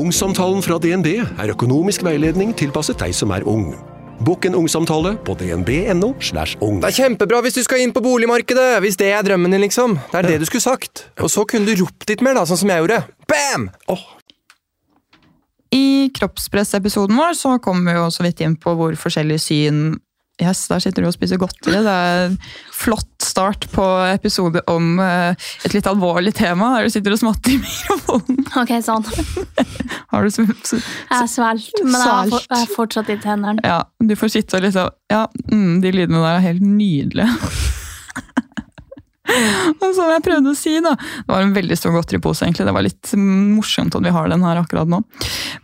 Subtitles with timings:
[0.00, 3.74] Ungsamtalen fra DNB er økonomisk veiledning tilpasset deg som er ung.
[4.24, 6.14] Bokk en ungsamtale på dnb.no.
[6.24, 6.78] slash ung.
[6.80, 9.98] Det er kjempebra hvis du skal inn på boligmarkedet, hvis det er drømmen din, liksom.
[10.12, 11.04] Det er det du skulle sagt.
[11.20, 13.02] Og så kunne du ropt litt mer, da, sånn som jeg gjorde.
[13.28, 13.68] Bam!
[15.76, 19.82] I kroppspressepisoden vår så kom vi jo så vidt inn på hvor forskjellig syn
[20.40, 21.82] Yes, der sitter du og spiser godteri.
[21.84, 22.36] Det er en
[22.72, 27.54] flott start på episode om eh, et litt alvorlig tema, der du sitter og smatter
[27.56, 28.38] i mikrofonen.
[28.60, 29.04] Ok, sånn.
[30.10, 30.80] Har du så, Jeg
[31.14, 33.62] er svelt, men jeg er jeg har fortsatt i tennene.
[33.62, 37.28] ja, du får sitte og liksom Ja, mm, de lydene der er helt nydelige.
[39.80, 42.66] Og som jeg prøvde å si, da Det var en veldig stor godteripose, egentlig.
[42.68, 45.02] Det var litt morsomt at vi har den her akkurat nå.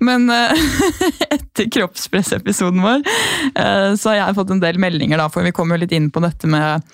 [0.06, 0.68] Men eh,
[1.36, 3.02] etter kroppspressepisoden vår,
[3.54, 6.10] eh, så har jeg fått en del meldinger, da, for vi kom jo litt inn
[6.12, 6.86] på dette med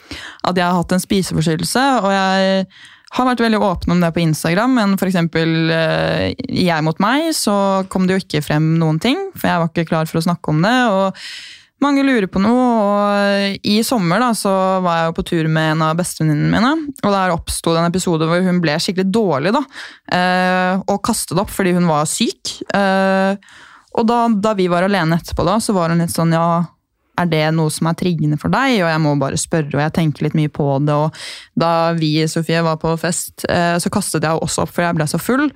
[0.43, 1.87] at jeg har hatt en spiseforstyrrelse.
[2.03, 2.67] og jeg
[3.13, 5.19] har vært veldig åpen om det på Instagram, men f.eks.
[5.21, 7.57] Eh, i Jeg mot meg så
[7.93, 10.55] kom det jo ikke frem noen ting, for jeg var ikke klar for å snakke
[10.55, 10.79] om det.
[10.93, 11.27] og
[11.83, 14.53] mange lurer på noe, og i sommer da, så
[14.85, 16.95] var jeg jo på tur med en av bestevenninnene mine.
[17.03, 19.65] Og der oppsto det en episode hvor hun ble skikkelig dårlig da,
[20.19, 22.57] eh, og kastet opp fordi hun var syk.
[22.75, 23.35] Eh,
[23.93, 26.63] og da, da vi var alene etterpå, da, så var hun litt sånn ja,
[27.21, 28.79] er det noe som er triggende for deg?
[28.81, 30.97] Og jeg må bare spørre, og jeg tenker litt mye på det.
[30.97, 31.25] Og
[31.61, 35.09] da vi, Sofie, var på fest, eh, så kastet jeg også opp, for jeg ble
[35.11, 35.49] så full.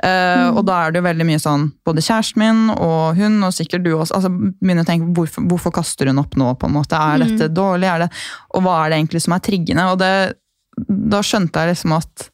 [0.00, 0.56] Mm.
[0.56, 3.84] Og da er det jo veldig mye sånn, både kjæresten min og hun, og sikkert
[3.84, 6.96] du også, altså begynner å tenke hvorfor, hvorfor kaster hun opp nå, på en måte?
[6.96, 7.90] Er dette dårlig?
[7.90, 8.10] Er det,
[8.54, 9.90] og hva er det egentlig som er triggende?
[9.92, 10.12] Og det,
[10.88, 12.30] da skjønte jeg liksom at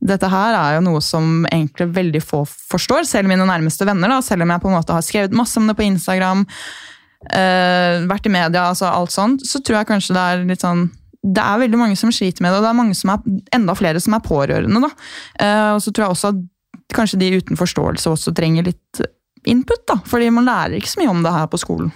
[0.00, 4.08] dette her er jo noe som egentlig veldig få forstår, selv mine nærmeste venner.
[4.08, 6.46] da, Selv om jeg på en måte har skrevet masse om det på Instagram,
[7.28, 10.88] eh, vært i media, altså alt sånt, så tror jeg kanskje det er litt sånn
[11.20, 13.74] det er veldig mange som sliter med det, og det er mange som er, enda
[13.76, 14.80] flere som er pårørende.
[14.80, 14.88] da.
[15.36, 16.38] Uh, og så tror jeg også at
[16.96, 19.02] kanskje de uten forståelse også trenger litt
[19.44, 21.92] input, da, fordi man lærer ikke så mye om det her på skolen.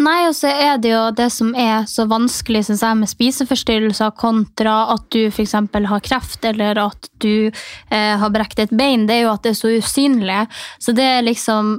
[0.00, 4.14] Nei, og så er det jo det som er så vanskelig synes jeg, med spiseforstyrrelser
[4.16, 5.52] kontra at du f.eks.
[5.52, 9.52] har kreft eller at du eh, har brekt et bein, det er jo at det
[9.52, 10.38] er så usynlig.
[10.80, 11.76] Så det er liksom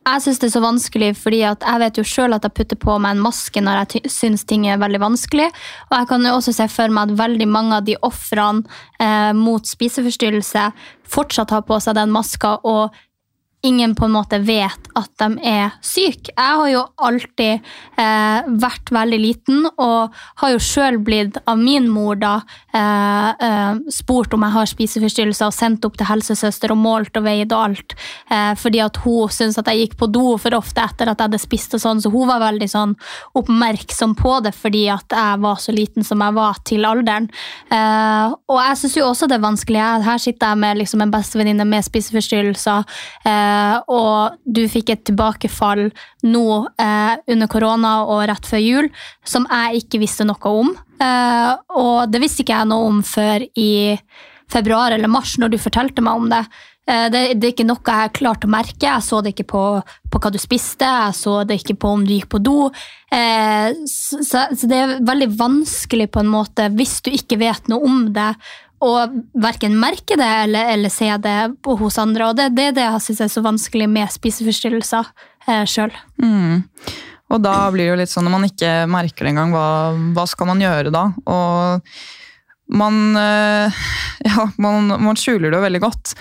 [0.00, 2.94] Jeg syns det er så vanskelig fordi jeg vet jo sjøl at jeg putter på
[3.04, 5.50] meg en maske når jeg syns ting er veldig vanskelig.
[5.90, 8.64] Og jeg kan jo også se for meg at veldig mange av de ofrene
[8.96, 10.70] eh, mot spiseforstyrrelse
[11.10, 12.56] fortsatt har på seg den maska.
[12.64, 12.96] og
[13.62, 16.32] ingen på en måte vet at de er syke.
[16.32, 17.66] Jeg har jo alltid
[18.00, 22.38] eh, vært veldig liten, og har jo sjøl blitt av min mor da
[22.72, 27.26] eh, eh, spurt om jeg har spiseforstyrrelser, og sendt opp til helsesøster og målt og
[27.26, 27.96] veid og alt,
[28.32, 31.28] eh, fordi at hun syntes at jeg gikk på do for ofte etter at jeg
[31.28, 32.96] hadde spist og sånn, så hun var veldig sånn
[33.36, 37.28] oppmerksom på det fordi at jeg var så liten som jeg var til alderen.
[37.68, 39.84] Eh, og jeg syns jo også det er vanskelig.
[40.08, 42.88] Her sitter jeg med liksom en bestevenninne med spiseforstyrrelser.
[43.28, 43.49] Eh,
[43.90, 45.88] og du fikk et tilbakefall
[46.26, 46.46] nå
[46.80, 48.90] eh, under korona og rett før jul
[49.26, 50.74] som jeg ikke visste noe om.
[51.00, 53.70] Eh, og det visste ikke jeg noe om før i
[54.50, 56.44] februar eller mars, når du fortalte meg om det.
[56.90, 58.86] Eh, det, det er ikke noe jeg har klart å merke.
[58.86, 59.64] Jeg så det ikke på,
[60.10, 62.58] på hva du spiste, jeg så det ikke på om du gikk på do.
[63.14, 67.86] Eh, så så det er veldig vanskelig på en måte hvis du ikke vet noe
[67.86, 68.32] om det
[68.80, 72.30] og verken merke det eller, eller se det på- hos andre.
[72.30, 75.10] Og det, det er det jeg syns er så vanskelig med spiseforstyrrelser
[75.48, 75.92] eh, sjøl.
[76.22, 76.62] Mm.
[77.30, 79.66] Og da blir det jo litt sånn når man ikke merker det engang, hva,
[80.16, 81.04] hva skal man gjøre da?
[81.30, 81.92] Og
[82.80, 83.82] man, eh,
[84.30, 86.14] ja, man, man skjuler det jo veldig godt.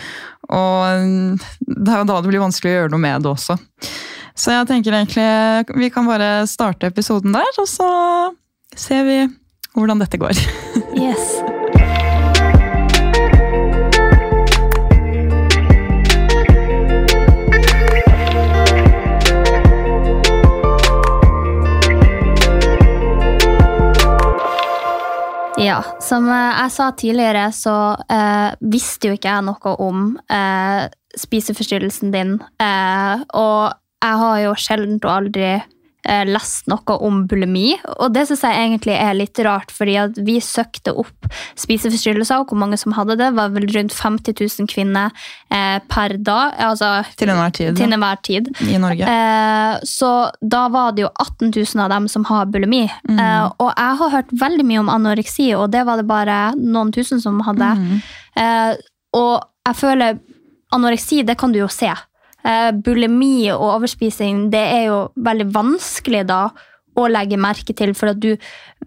[0.50, 1.18] Og
[1.62, 3.58] det er jo da det blir vanskelig å gjøre noe med det også.
[4.40, 7.90] Så jeg tenker egentlig vi kan bare starte episoden der, og så
[8.76, 9.20] ser vi
[9.76, 10.36] hvordan dette går.
[11.00, 11.38] Yes.
[25.60, 27.76] Ja, som eh, jeg sa tidligere, så
[28.08, 30.86] eh, visste jo ikke jeg noe om eh,
[31.20, 32.38] spiseforstyrrelsen din.
[32.64, 35.52] Eh, og jeg har jo sjelden og aldri
[36.26, 40.94] lest noe om bulimi, og det syns jeg egentlig er litt rart, fordi vi søkte
[40.96, 41.28] opp
[41.60, 45.12] spiseforstyrrelser, og hvor mange som hadde det, var vel rundt 50 000 kvinner
[45.52, 46.56] eh, per dag.
[46.70, 47.76] Altså, Til enhver tid.
[47.78, 48.50] til enhver tid.
[48.66, 49.12] I Norge.
[49.12, 52.86] Eh, så da var det jo 18 000 av dem som har bulimi.
[53.10, 53.20] Mm.
[53.20, 56.94] Eh, og jeg har hørt veldig mye om anoreksi, og det var det bare noen
[56.96, 57.74] tusen som hadde.
[57.80, 58.02] Mm.
[58.40, 58.74] Eh,
[59.20, 59.36] og
[59.68, 60.20] jeg føler
[60.76, 61.92] anoreksi, det kan du jo se.
[62.48, 66.44] Eh, bulimi og overspising, det er jo veldig vanskelig da
[67.00, 68.34] å legge merke til, for at du,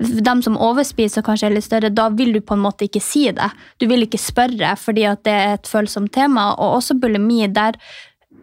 [0.00, 3.26] dem som overspiser kanskje er litt større, da vil du på en måte ikke si
[3.32, 3.48] det.
[3.80, 7.78] Du vil ikke spørre, fordi at det er et følsomt tema, og også bulimi, der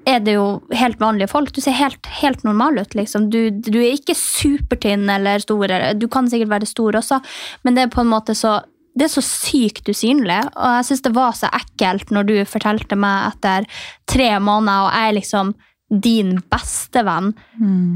[0.09, 1.51] er det jo helt vanlige folk.
[1.53, 3.29] Du ser helt, helt normal ut, liksom.
[3.33, 7.21] Du, du er ikke supertynn eller stor, du kan sikkert være stor også,
[7.65, 8.59] men det er på en måte så
[8.99, 12.99] det er så sykt usynlig, og jeg synes det var så ekkelt når du fortalte
[12.99, 13.67] meg etter
[14.09, 15.55] tre måneder, og jeg er liksom
[15.89, 17.31] din beste venn,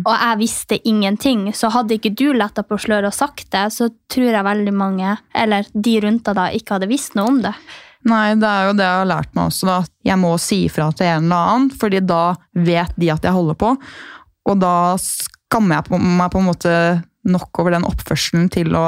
[0.02, 1.46] og jeg visste ingenting.
[1.54, 5.14] Så hadde ikke du letta på sløret og sagt det, så tror jeg veldig mange,
[5.38, 7.54] eller de rundt deg da, ikke hadde visst noe om det.
[8.10, 9.78] Nei, det er jo det jeg har lært meg også, da.
[10.10, 12.24] Jeg må si ifra til en eller annen, fordi da
[12.58, 13.76] vet de at jeg holder på.
[14.50, 16.76] Og da skammer jeg på meg på en måte
[17.24, 18.88] nok over den oppførselen til å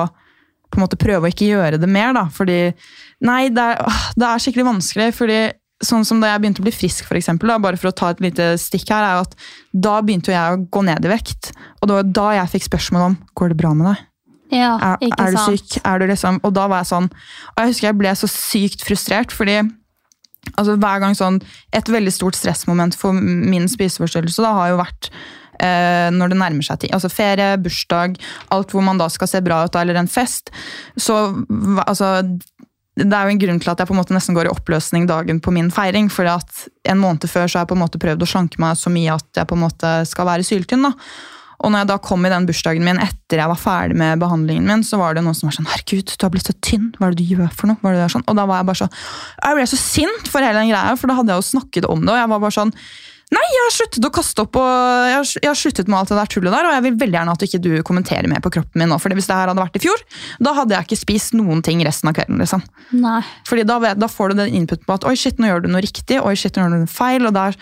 [0.76, 2.28] på en måte prøve å ikke gjøre det mer, da.
[2.34, 2.60] Fordi
[3.26, 5.38] Nei, det er, åh, det er skikkelig vanskelig, fordi
[5.84, 8.10] sånn som da jeg begynte å bli frisk, for eksempel, da, bare for å ta
[8.12, 9.38] et lite stikk her, er jo at
[9.88, 11.54] da begynte jeg å gå ned i vekt.
[11.80, 14.04] Og det var da jeg fikk spørsmål om går det bra med deg.
[14.54, 15.80] Ja, Er, er du syk?
[15.82, 18.84] Er du liksom Og da var jeg sånn Og jeg husker jeg ble så sykt
[18.86, 19.56] frustrert, fordi
[20.54, 21.40] altså hver gang sånn
[21.74, 25.10] Et veldig stort stressmoment for min spiseforstyrrelse da har jo vært
[25.60, 26.94] når det nærmer seg tid.
[26.96, 28.18] Altså ferie, bursdag,
[28.56, 30.52] alt hvor man da skal se bra ut, eller en fest.
[31.00, 31.16] Så
[31.86, 32.26] altså
[32.96, 35.08] det er jo en grunn til at jeg på en måte nesten går i oppløsning
[35.10, 36.08] dagen på min feiring.
[36.12, 38.92] For en måned før så har jeg på en måte prøvd å slanke meg så
[38.94, 40.88] mye at jeg på en måte skal være syltynn.
[40.88, 40.94] da.
[41.64, 44.68] Og når jeg da kom i den bursdagen min etter jeg var ferdig med behandlingen
[44.70, 46.92] min, så var det noen som var sånn Herregud, du har blitt så tynn.
[46.96, 47.80] Hva er det du gjør for noe?
[47.82, 48.28] Hva det du sånn?
[48.32, 51.12] Og da var jeg bare sånn Jeg ble så sint for hele den greia, for
[51.12, 52.74] da hadde jeg jo snakket om det, og jeg var bare sånn
[53.34, 54.68] Nei, jeg har sluttet å kaste opp, og
[55.10, 57.18] jeg har, jeg har sluttet med alt det der tullet der, og jeg vil veldig
[57.18, 59.64] gjerne at ikke du kommenterer mer på kroppen min nå, for hvis det her hadde
[59.64, 60.04] vært i fjor,
[60.46, 62.62] da hadde jeg ikke spist noen ting resten av kvelden, liksom.
[63.02, 63.18] Nei.
[63.50, 65.82] Fordi da, da får du den inputen på at oi shit, nå gjør du noe
[65.86, 67.26] riktig, oi shit, nå gjør du noe feil.
[67.26, 67.60] Og det er,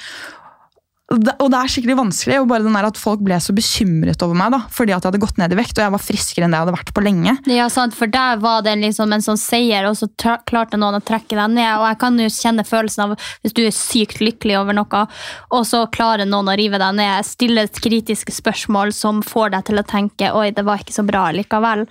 [1.13, 2.39] og det, er skikkelig vanskelig.
[2.41, 5.11] Og bare den der at folk ble så bekymret over meg da, fordi at jeg
[5.11, 7.05] hadde gått ned i vekt, og jeg var friskere enn det jeg hadde vært på
[7.05, 7.35] lenge.
[7.51, 11.03] Ja, sant, for der var det liksom en sånn seier, og så klarte noen å
[11.03, 11.71] trekke deg ned.
[11.77, 15.05] Og jeg kan jo kjenne følelsen av hvis du er sykt lykkelig over noe,
[15.53, 19.67] og så klarer noen å rive deg ned, stille et kritiske spørsmål som får deg
[19.69, 21.85] til å tenke oi, det var ikke så bra likevel.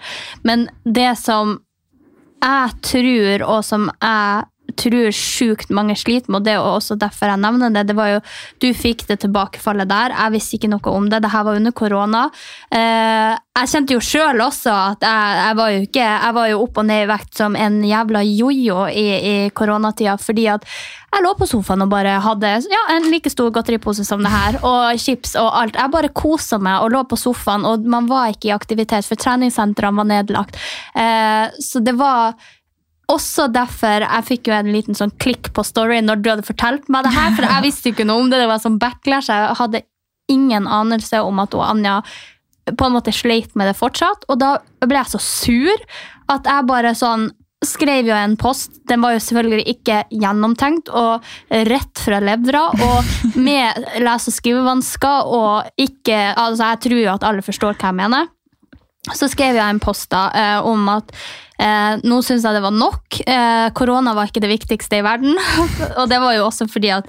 [0.47, 1.61] Men det som
[2.43, 4.49] jeg tror, og som jeg
[4.79, 8.15] tror sjukt mange sliter med, og det er også derfor jeg nevner det, det var
[8.15, 8.21] jo,
[8.63, 11.75] du fikk det tilbakefallet der, jeg visste ikke noe om det, det her var under
[11.77, 12.25] korona.
[12.73, 16.63] Eh, jeg kjente jo selv også at jeg, jeg var jo ikke, jeg var jo
[16.65, 20.65] opp og ned i vekt som en jævla jojo i, i koronatida, fordi at
[21.13, 24.57] jeg lå på sofaen og bare hadde ja, en like stor godteripose som det her,
[24.65, 25.77] og chips og alt.
[25.77, 29.21] Jeg bare kosa meg og lå på sofaen, og man var ikke i aktivitet, for
[29.21, 30.57] treningssentrene var nedlagt.
[30.97, 32.33] Eh, så det var
[33.13, 36.89] også derfor jeg fikk jo en liten sånn klikk på story når du hadde fortalt
[36.93, 38.41] meg det her, for jeg visste ikke noe om det.
[38.43, 39.31] Det var sånn backlash.
[39.31, 39.85] Jeg hadde
[40.33, 42.01] ingen anelse om at Anja
[42.79, 44.27] på en måte sleit med det fortsatt.
[44.31, 44.57] Og da
[44.87, 45.87] ble jeg så sur
[46.33, 47.31] at jeg bare sånn
[47.63, 48.81] skrev jo en post.
[48.91, 51.23] Den var jo selvfølgelig ikke gjennomtenkt og
[51.71, 52.69] rett fra levra.
[52.75, 57.93] Og med lese- og skrivevansker og ikke Altså, jeg tror jo at alle forstår hva
[57.93, 58.31] jeg mener.
[59.11, 61.11] Så skrev jeg en post da, eh, om at
[61.63, 63.23] eh, nå syns jeg det var nok.
[63.23, 65.39] Eh, korona var ikke det viktigste i verden.
[66.01, 67.09] og det var jo også fordi at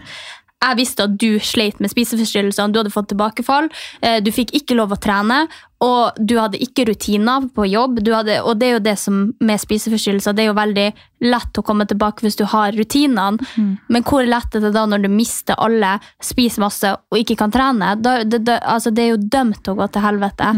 [0.63, 3.69] jeg visste at du sleit med spiseforstyrrelser, du hadde fått tilbakefall,
[4.01, 5.43] eh, du fikk ikke lov å trene,
[5.83, 8.00] og du hadde ikke rutiner på jobb.
[8.05, 10.86] Du hadde, og det er jo det som med spiseforstyrrelser, det er jo veldig
[11.27, 13.43] lett å komme tilbake hvis du har rutinene.
[13.91, 17.51] Men hvor lett er det da når du mister alle, spiser masse og ikke kan
[17.51, 17.98] trene?
[18.00, 20.53] Da, det, det, altså, det er jo dømt å gå til helvete.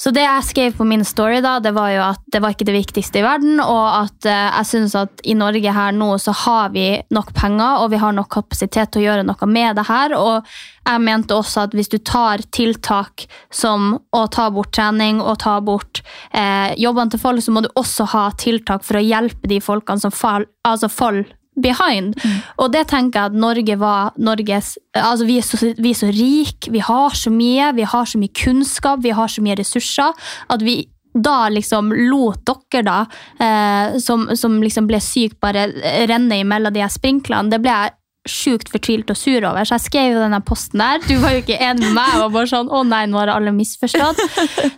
[0.00, 2.64] Så det jeg skrev på min story, da, det var jo at det var ikke
[2.70, 6.32] det viktigste i verden, og at eh, jeg synes at i Norge her nå så
[6.46, 9.84] har vi nok penger, og vi har nok kapasitet til å gjøre noe med det
[9.90, 10.14] her.
[10.16, 10.48] Og
[10.88, 15.58] jeg mente også at hvis du tar tiltak som å ta bort trening og ta
[15.60, 16.00] bort
[16.32, 20.00] eh, jobbene til folk, så må du også ha tiltak for å hjelpe de folkene
[20.00, 22.14] som faller altså faller behind.
[22.58, 26.10] Og det tenker jeg at Norge var Norges altså vi er, så, vi er så
[26.14, 30.16] rike, vi har så mye, vi har så mye kunnskap, vi har så mye ressurser,
[30.48, 32.98] at vi da liksom lot dere da,
[33.42, 35.66] eh, som, som liksom ble syke, bare
[36.06, 37.50] renne imellom de her sprinklene.
[37.50, 37.96] Det ble jeg
[38.28, 41.00] sjukt fortvilt og sur over, så jeg skrev jo denne posten der.
[41.06, 42.16] Du var jo ikke enig med meg.
[42.20, 44.20] og bare sånn, å nei, nå har alle misforstått.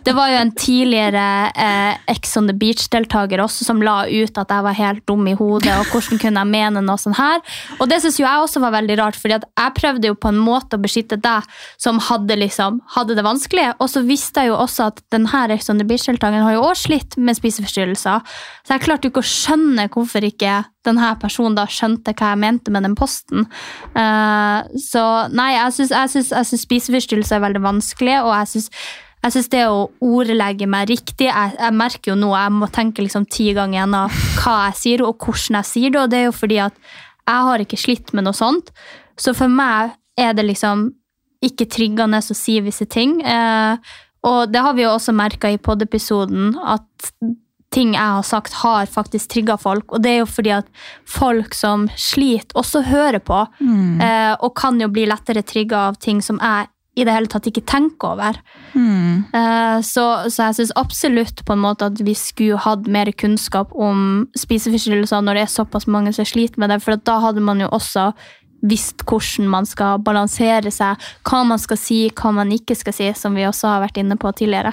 [0.05, 1.25] Det var jo en tidligere
[1.59, 5.35] eh, Ex on the Beach-deltaker også som la ut at jeg var helt dum i
[5.35, 7.43] hodet, og hvordan kunne jeg mene noe sånt her.
[7.79, 10.31] Og det syns jo jeg også var veldig rart, fordi at jeg prøvde jo på
[10.31, 11.47] en måte å beskytte deg
[11.81, 15.67] som hadde, liksom, hadde det vanskelig, og så visste jeg jo også at denne Ex
[15.71, 18.23] on the Beach-deltakeren har jo også slitt med spiseforstyrrelser,
[18.63, 22.41] så jeg klarte jo ikke å skjønne hvorfor ikke denne personen da skjønte hva jeg
[22.43, 23.47] mente med den posten.
[23.95, 28.71] Uh, så nei, jeg syns, spiseforstyrrelser er veldig vanskelig, og jeg syns
[29.23, 33.05] jeg synes det å ordlegge meg riktig jeg, jeg merker jo nå, jeg må tenke
[33.05, 36.01] liksom ti ganger gjennom hva jeg sier og hvordan jeg sier det.
[36.01, 36.81] Og det er jo fordi at
[37.23, 38.73] jeg har ikke slitt med noe sånt.
[39.15, 40.89] Så for meg er det liksom
[41.43, 43.21] ikke triggende å si visse ting.
[43.23, 43.95] Eh,
[44.27, 47.13] og det har vi jo også merka i pod-episoden, at
[47.73, 49.89] ting jeg har sagt, har faktisk trigga folk.
[49.93, 50.69] Og det er jo fordi at
[51.09, 53.45] folk som sliter, også hører på.
[54.03, 57.47] Eh, og kan jo bli lettere trigga av ting som jeg i det hele tatt
[57.49, 58.37] ikke tenker over.
[59.33, 63.73] Eh, så, så jeg syns absolutt på en måte at vi skulle hatt mer kunnskap
[63.73, 67.63] om spiseforstyrrelser når det er såpass mange som sliter med det, for da hadde man
[67.63, 68.11] jo også
[68.63, 73.09] visst hvordan man skal balansere seg, hva man skal si, hva man ikke skal si,
[73.17, 74.71] som vi også har vært inne på tidligere.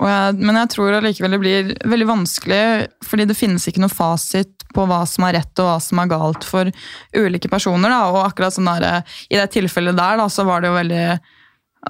[0.00, 2.62] Og jeg, men jeg tror allikevel det blir veldig vanskelig,
[3.06, 6.12] fordi det finnes ikke noe fasit på hva som er rett og hva som er
[6.12, 6.70] galt for
[7.16, 7.90] ulike personer.
[7.90, 8.00] Da.
[8.12, 11.04] Og akkurat sånn der, I det tilfellet der da, så var det jo veldig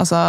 [0.01, 0.25] altså,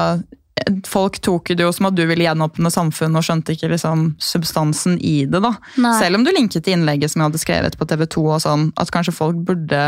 [0.86, 5.00] Folk tok det jo som at du ville gjenåpne samfunnet og skjønte ikke liksom, substansen
[5.02, 5.40] i det.
[5.42, 5.56] da.
[5.82, 5.94] Nei.
[5.98, 8.68] Selv om du linket til innlegget som jeg hadde skrevet på TV 2, og sånn,
[8.78, 9.80] at kanskje folk burde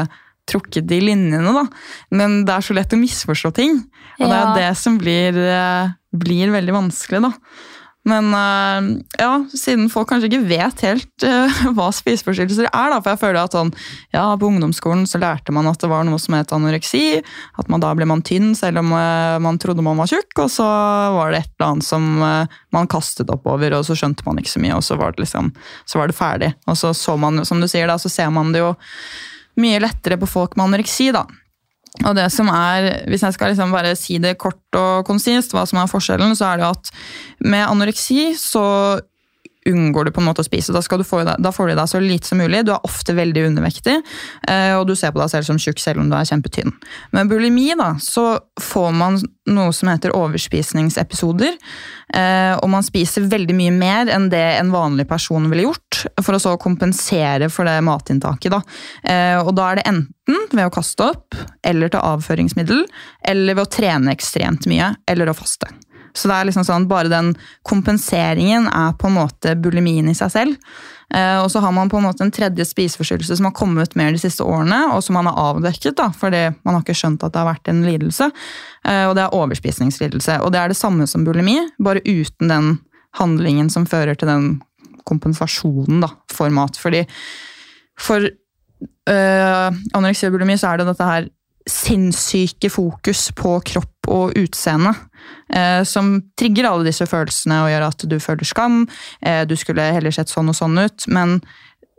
[0.50, 1.54] trukket de linjene.
[1.56, 1.66] da.
[2.12, 3.84] Men det er så lett å misforstå ting.
[4.20, 7.24] Og det er det som blir, eh, blir veldig vanskelig.
[7.28, 7.32] da.
[8.04, 13.14] Men eh, ja, siden folk kanskje ikke vet helt uh, hva spiseforstyrrelser er, da, for
[13.14, 13.72] jeg føler at sånn,
[14.12, 17.22] ja, på ungdomsskolen så lærte man at det var noe som het anoreksi,
[17.60, 20.52] at man da ble man tynn selv om uh, man trodde man var tjukk, og
[20.52, 20.68] så
[21.16, 24.52] var det et eller annet som uh, man kastet oppover, og så skjønte man ikke
[24.58, 25.54] så mye, og så var det liksom,
[25.88, 26.52] så var det ferdig.
[26.68, 28.74] Og så så man, som du sier da, så ser man det jo
[29.60, 31.26] mye lettere på folk med anoreksi da.
[32.02, 35.66] Og det som er, Hvis jeg skal liksom bare si det kort og konsist, hva
[35.70, 36.94] som er forskjellen, så er det at
[37.46, 39.00] med anoreksi så
[39.70, 40.74] unngår du på en måte å spise.
[40.76, 42.64] Da, du få da får du i deg så lite som mulig.
[42.66, 44.00] Du er ofte veldig undervektig,
[44.48, 46.74] eh, og du ser på deg selv som tjukk selv om du er kjempetynn.
[47.16, 49.20] Med bulimi da, så får man
[49.54, 51.58] noe som heter overspisningsepisoder.
[52.14, 56.36] eh, Og man spiser veldig mye mer enn det en vanlig person ville gjort, for
[56.36, 58.52] å så kompensere for det matinntaket.
[58.52, 58.62] Da.
[59.04, 62.86] Eh, Og da er det enten ved å kaste opp, eller ta avføringsmiddel,
[63.28, 65.68] eller ved å trene ekstremt mye, eller å faste.
[66.14, 67.34] Så det er liksom sånn, Bare den
[67.66, 70.74] kompenseringen er på en måte bulimien i seg selv.
[71.14, 74.14] Eh, og så har man på en måte en tredje spiseforstyrrelse som har kommet mer
[74.14, 77.34] de siste årene, og som man har avdekket, da, fordi man har ikke skjønt at
[77.34, 78.30] det har vært en lidelse.
[78.88, 80.40] Eh, og det er overspisningslidelse.
[80.42, 82.76] Og det er det samme som bulimi, bare uten den
[83.20, 84.48] handlingen som fører til den
[85.06, 86.80] kompensasjonen da, for mat.
[86.80, 87.04] Fordi
[88.00, 91.30] for øh, anoreksi og bulimi så er det dette her
[91.70, 94.92] sinnssyke fokus på kropp og utseende.
[95.54, 98.84] Eh, som trigger alle disse følelsene og gjør at du føler skam.
[99.22, 101.08] Eh, du skulle heller sett sånn og sånn ut.
[101.12, 101.40] Men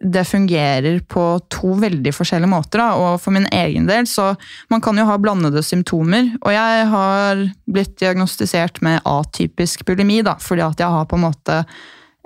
[0.04, 2.83] det fungerer på to veldig forskjellige måter.
[2.83, 2.88] Da.
[2.99, 4.35] Og for min egen del, så
[4.69, 6.33] Man kan jo ha blandede symptomer.
[6.43, 11.26] Og jeg har blitt diagnostisert med atypisk bulimi, da, fordi at jeg har på en
[11.28, 11.61] måte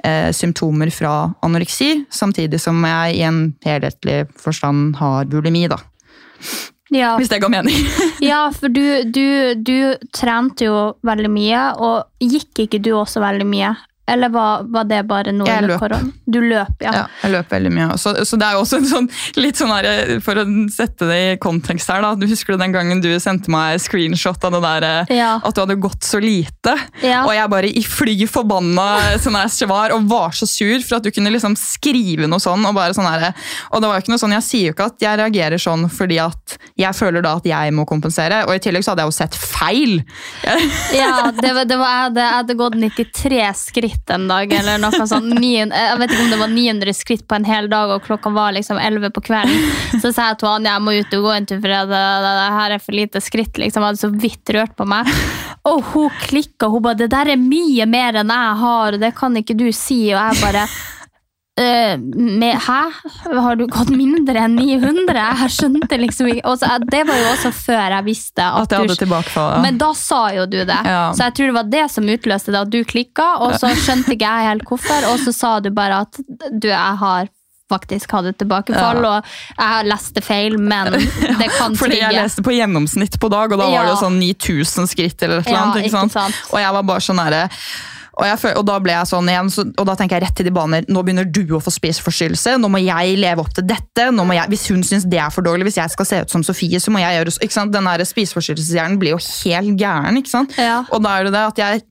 [0.05, 5.69] eh, symptomer fra anoreksi, samtidig som jeg i en helhetlig forstand har bulimi.
[5.69, 5.79] da.
[6.95, 7.77] Ja, Hvis det ga mening.
[8.31, 9.77] ja for du, du, du
[10.15, 13.75] trente jo veldig mye, og gikk ikke du også veldig mye?
[14.09, 15.79] Eller var, var det bare noe Jeg løp.
[15.83, 16.13] korona?
[16.27, 16.93] Du løp, ja.
[16.97, 17.89] Ja, jeg løper veldig mye.
[18.01, 19.09] Så, så det er jo også en sånn,
[19.41, 22.15] litt sånn her, For å sette det i kontekst her, da.
[22.19, 24.89] Du husker den gangen du sendte meg screenshot av det der
[25.19, 25.31] Ja.
[25.45, 26.75] at du hadde gått så lite?
[27.05, 27.25] Ja.
[27.27, 28.89] Og jeg bare i fly forbanna
[29.23, 32.65] sånn her svar og var så sur for at du kunne liksom skrive noe sånn.
[32.69, 33.33] Og bare sånn her,
[33.73, 35.87] og det var jo ikke noe sånn, jeg sier jo ikke at jeg reagerer sånn
[35.93, 38.45] fordi at jeg føler da at jeg må kompensere.
[38.49, 39.99] Og i tillegg så hadde jeg jo sett feil.
[40.95, 45.35] Ja, det var, det var, jeg hadde gått 93 skritt en dag, eller noe sånt.
[45.45, 48.55] Jeg vet ikke om det var 900 skritt på en hel dag, og klokka var
[48.57, 49.71] liksom 11 på kvelden.
[50.03, 52.03] Så sa jeg til Anja jeg må ut og gå en tur, for det, det,
[52.27, 53.59] det her er for lite skritt.
[53.59, 53.83] liksom.
[53.83, 55.09] Jeg hadde så vidt rørt på meg.
[55.69, 56.69] Og hun klikka.
[56.71, 59.69] Hun bare 'Det der er mye mer enn jeg har, og det kan ikke du
[59.73, 60.98] si.' Og jeg bare «Øh,
[62.39, 62.81] med, Hæ?
[63.41, 65.15] Har du gått mindre enn 900?
[65.43, 68.75] Jeg skjønte liksom ikke og så, Det var jo også før jeg visste at, at
[68.77, 69.51] jeg hadde tilbakefall.
[69.57, 69.63] Ja.
[69.65, 70.79] men da sa jo du det.
[70.87, 71.01] Ja.
[71.17, 74.15] Så jeg tror det var det som utløste det, at du klikka, og så skjønte
[74.15, 76.21] ikke jeg helt hvorfor, og så sa du bare at
[76.53, 77.29] du, jeg har
[77.69, 79.19] faktisk hadde tilbakefall, Ja.
[79.19, 79.27] og
[79.59, 83.67] jeg leste feil, men det kan Fordi jeg leste på gjennomsnitt på dag, og da
[83.69, 85.83] var det jo sånn 9000 skritt eller et eller annet.
[85.83, 86.17] ikke Ikke sant?
[86.17, 86.39] sant.
[86.55, 87.43] Og jeg var bare sånn derre
[88.19, 90.49] og, jeg og da ble jeg sånn igjen, så, og da tenker jeg rett til
[90.49, 90.87] de baner.
[90.91, 92.57] Nå begynner du å få spiseforstyrrelse.
[92.59, 94.09] Nå må jeg leve opp til dette.
[94.09, 96.81] Jeg, hvis hun syns det er for dårlig, hvis jeg skal se ut som Sofie,
[96.83, 97.75] så må jeg gjøre ikke sant?
[97.75, 100.19] Den spiseforstyrrelseshjernen blir jo helt gæren.
[100.19, 100.59] ikke sant?
[100.59, 100.81] Ja.
[100.91, 101.87] Og da er det det at jeg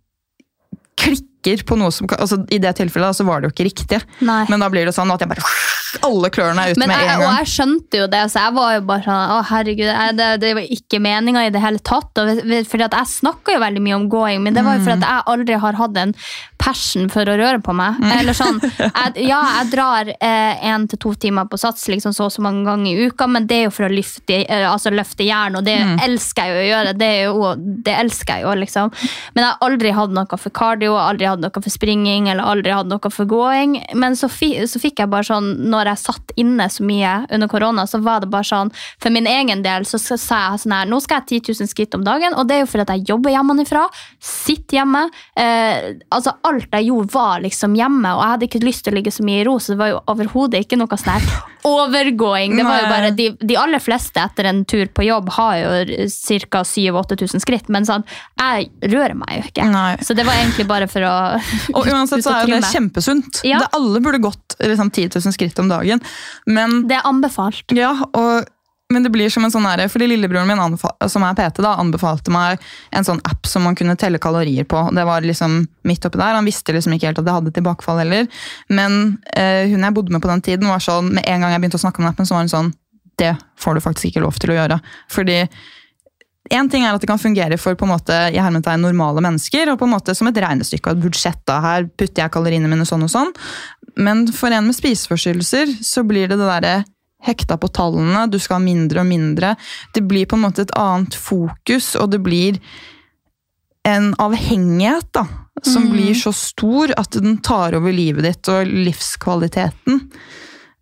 [0.97, 4.03] klikker på noe som altså I det tilfellet da, så var det jo ikke riktig.
[4.19, 4.43] Nei.
[4.51, 5.47] Men da blir det sånn at jeg bare
[6.07, 8.75] Alle klørne ut Men med jeg, en og jeg skjønte jo det, så jeg var
[8.75, 12.21] jo bare sånn Å, herregud, jeg, det, det var ikke meninga i det hele tatt.
[12.21, 14.99] Og, fordi at jeg snakka jo veldig mye om gåing, men det var jo fordi
[14.99, 16.13] at jeg aldri har hatt en
[16.61, 17.99] passion for å røre på meg.
[18.17, 22.33] Eller sånn, jeg, Ja, jeg drar én til to timer på sats liksom så og
[22.35, 25.25] så mange ganger i uka, men det er jo for å løfte, eh, altså løfte
[25.27, 26.93] jern, og det elsker jeg jo å gjøre.
[26.99, 27.51] Det, jo,
[27.87, 28.91] det elsker jeg jo, liksom.
[29.35, 32.75] Men jeg har aldri hatt noe for cardio, aldri hatt noe for springing eller aldri
[32.75, 33.77] hatt noe for gåing.
[33.95, 37.51] Men så, fi, så fikk jeg bare sånn, når jeg satt inne så mye under
[37.51, 40.89] korona, så var det bare sånn For min egen del så sa jeg sånn her
[40.89, 43.07] Nå skal jeg 10 000 skritt om dagen, og det er jo fordi at jeg
[43.11, 43.83] jobber hjemmefra.
[44.23, 45.03] Sitter hjemme.
[45.37, 48.97] Eh, altså Alt jeg gjorde, var liksom hjemme, og jeg hadde ikke lyst til å
[48.99, 52.55] ligge så mye i ro, så det var jo overhodet ikke noe sånn her overgåing.
[52.57, 55.71] Det var jo bare de, de aller fleste etter en tur på jobb har jo
[56.49, 56.63] ca.
[56.67, 58.05] 7000-8000 skritt, men sånn,
[58.39, 59.67] jeg rører meg jo ikke.
[59.71, 59.91] Nei.
[60.05, 61.13] Så det var egentlig bare for å
[61.77, 63.41] Og uansett så er jo det kjempesunt.
[63.47, 63.61] Ja.
[63.63, 66.03] Det Alle burde gått liksom, 10 000 skritt om dagen.
[66.45, 67.65] Men, Det er anbefalt.
[67.75, 68.47] ja, og,
[68.93, 70.77] men det blir som en sånn ære, fordi lillebroren min,
[71.11, 72.61] som er PT, da, anbefalte meg
[72.95, 74.79] en sånn app som man kunne telle kalorier på.
[74.95, 76.37] Det var liksom midt oppi der.
[76.37, 78.29] Han visste liksom ikke helt at jeg hadde tilbakefall heller.
[78.71, 81.65] Men eh, hun jeg bodde med på den tiden, var sånn, med en gang jeg
[81.65, 82.75] begynte å snakke om appen, så var hun sånn
[83.17, 84.79] Det får du faktisk ikke lov til å gjøre.
[85.11, 85.41] Fordi
[86.55, 89.71] en ting er at det kan fungere for på en måte, i hermetegn normale mennesker,
[89.73, 91.41] og på en måte som et regnestykke og et budsjett.
[91.49, 93.33] da, Her putter jeg kaloriene mine sånn og sånn.
[93.97, 96.77] Men for en med spiseforstyrrelser så blir det det derre
[97.23, 99.55] hekta på tallene, du skal ha mindre og mindre.
[99.95, 102.59] Det blir på en måte et annet fokus, og det blir
[103.87, 105.23] en avhengighet da,
[105.63, 110.03] som blir så stor at den tar over livet ditt og livskvaliteten.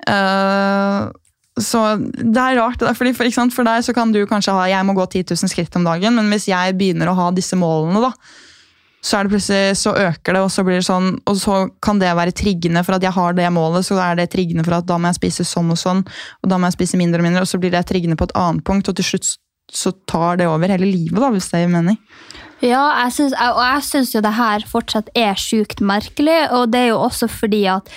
[0.09, 1.13] Uh,
[1.61, 4.95] så det er rart, fordi for, for deg så kan du kanskje ha jeg må
[4.97, 8.11] gå 10 000 skritt om dagen, men hvis jeg begynner å ha disse målene, da,
[9.05, 11.99] så er det plutselig, så øker det, og så blir det sånn, og så kan
[12.01, 14.87] det være triggende for at jeg har det målet, så er det triggende for at
[14.89, 16.01] da må jeg spise sånn og sånn,
[16.41, 18.33] og da må jeg spise mindre og mindre, og så blir det triggende på et
[18.41, 19.35] annet punkt, og til slutt
[19.75, 21.99] så tar det over hele livet, da, hvis det gir mening.
[22.63, 26.85] Ja, jeg synes, og jeg syns jo det her fortsatt er sjukt merkelig, og det
[26.85, 27.89] er jo også fordi at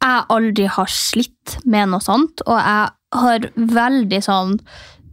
[0.00, 2.88] jeg aldri har slitt med noe sånt, og jeg
[3.20, 4.58] har veldig sånn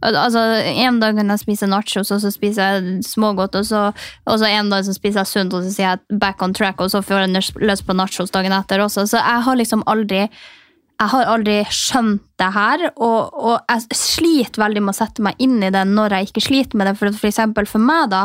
[0.02, 0.42] Altså,
[0.74, 3.88] En dag kan jeg spise nachos, og så spiser jeg smågodt, og så,
[4.26, 6.80] og så en dag så spiser jeg sunt, og så sier jeg back on track,
[6.80, 9.08] og så får jeg lyst på nachos dagen etter også.
[9.10, 10.28] Så jeg har liksom aldri
[10.98, 15.38] jeg har aldri skjønt det her, og, og jeg sliter veldig med å sette meg
[15.42, 16.96] inn i det når jeg ikke sliter med det.
[16.98, 18.24] For, for eksempel for meg da,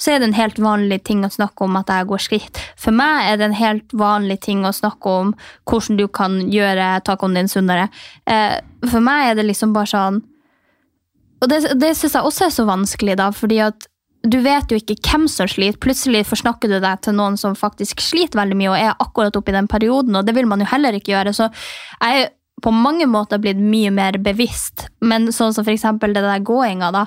[0.00, 2.60] så er det en helt vanlig ting å snakke om at jeg går skritt.
[2.80, 5.34] For meg er det en helt vanlig ting å snakke om
[5.68, 7.90] hvordan du kan gjøre tacoen din sunnere.
[8.24, 8.56] Eh,
[8.88, 10.22] for meg er det liksom bare sånn
[11.42, 13.88] Og det, det syns jeg også er så vanskelig, da, fordi at
[14.24, 15.76] du vet jo ikke hvem som sliter.
[15.84, 19.52] Plutselig forsnakker du deg til noen som faktisk sliter veldig mye og er akkurat oppe
[19.52, 21.34] i den perioden, og det vil man jo heller ikke gjøre.
[21.36, 21.50] Så
[22.00, 22.32] jeg er
[22.64, 27.02] på mange måter blitt mye mer bevisst, men sånn som eksempel det der gåinga, da.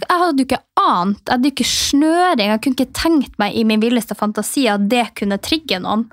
[0.00, 3.58] Jeg hadde jo ikke ant, jeg hadde jo ikke snøring, jeg kunne ikke tenkt meg
[3.58, 6.06] i min villeste fantasi at det kunne trigge noen.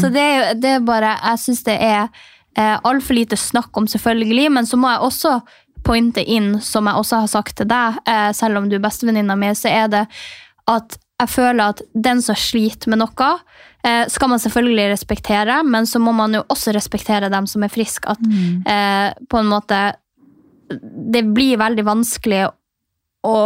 [0.00, 0.26] Så det
[0.64, 2.08] det er bare Jeg syns det er
[2.56, 5.36] eh, altfor lite snakk om, selvfølgelig, men så må jeg også
[5.84, 9.36] pointe inn, som jeg også har sagt til deg, eh, selv om du er bestevenninna
[9.38, 10.06] mi, så er det
[10.68, 13.30] at jeg føler at den som sliter med noe,
[13.84, 17.72] eh, skal man selvfølgelig respektere, men så må man jo også respektere dem som er
[17.72, 18.06] friske.
[18.06, 19.94] At eh, på en måte
[20.68, 22.42] Det blir veldig vanskelig
[23.24, 23.36] å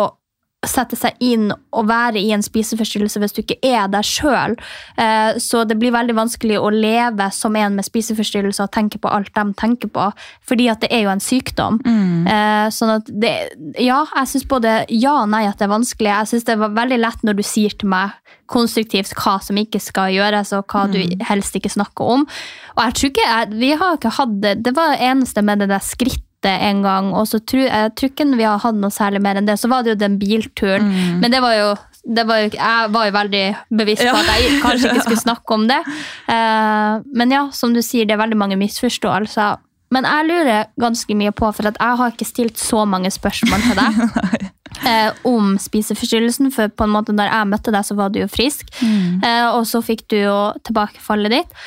[0.69, 4.55] sette seg inn og være i en spiseforstyrrelse hvis du ikke er der sjøl.
[5.01, 9.11] Eh, så det blir veldig vanskelig å leve som en med spiseforstyrrelse og tenke på
[9.11, 10.09] alt de tenker på,
[10.47, 11.81] fordi at det er jo en sykdom.
[11.83, 12.29] Mm.
[12.73, 13.33] sånn at det,
[13.81, 16.11] ja, jeg syns både ja og nei at det er vanskelig.
[16.11, 18.15] Jeg syns det var veldig lett når du sier til meg
[18.53, 22.27] konstruktivt hva som ikke skal gjøres, og hva du helst ikke snakker om.
[22.77, 25.73] Og jeg tror ikke, vi har ikke hatt det, det var det eneste med det
[25.73, 29.23] der skrittet en gang, og så tror jeg tror ikke vi har hatt noe særlig
[29.23, 29.59] mer enn det.
[29.61, 30.91] Så var det jo den bilturen,
[31.23, 33.43] men det var jo det var jo, jeg var jo veldig
[33.79, 35.79] bevisst på at jeg kanskje ikke skulle snakke om det.
[36.35, 39.61] Eh, men ja, som du sier, det er veldig mange misforståelser.
[39.93, 43.79] Men jeg lurer ganske mye på, for jeg har ikke stilt så mange spørsmål til
[43.79, 44.43] deg.
[44.91, 48.31] eh, om spiseforstyrrelsen, for på en måte når jeg møtte deg, så var du jo
[48.33, 48.73] frisk.
[48.83, 51.63] Eh, og så fikk du jo tilbakefallet ditt.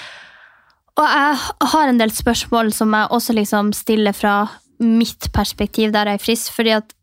[0.95, 4.35] Og jeg har en del spørsmål som jeg også liksom stiller fra
[4.83, 6.95] mitt perspektiv der jeg er frisk, fordi at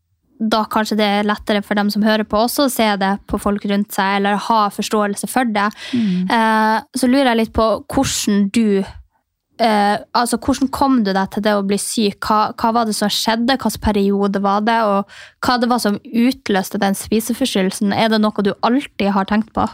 [0.43, 3.39] da kanskje det er lettere for dem som hører på også å se det på
[3.41, 5.69] folk rundt seg, eller ha forståelse for det.
[5.93, 11.45] Eh, så lurer jeg litt på hvordan du eh, altså Hvordan kom du deg til
[11.45, 12.19] det å bli syk?
[12.25, 13.55] Hva, hva var det som skjedde?
[13.55, 14.79] Hvilken periode var det?
[14.89, 17.93] Og hva det var som utløste den spiseforstyrrelsen?
[17.93, 19.67] Er det noe du alltid har tenkt på?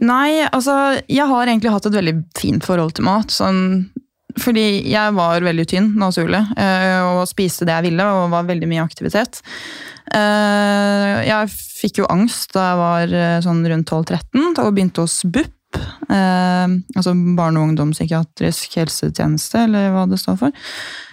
[0.00, 3.34] Nei, altså jeg har egentlig hatt et veldig fint forhold til mat.
[3.34, 3.90] Sånn,
[4.38, 8.68] fordi jeg var veldig tynn naturlig, eh, og spiste det jeg ville og var veldig
[8.70, 9.40] mye aktivitet.
[10.14, 15.20] Eh, Jeg fikk jo angst da jeg var eh, sånn rundt 12-13 og begynte hos
[15.24, 15.52] BUP.
[16.10, 20.64] Altså barne- og ungdomspsykiatrisk helsetjeneste, eller hva det står for.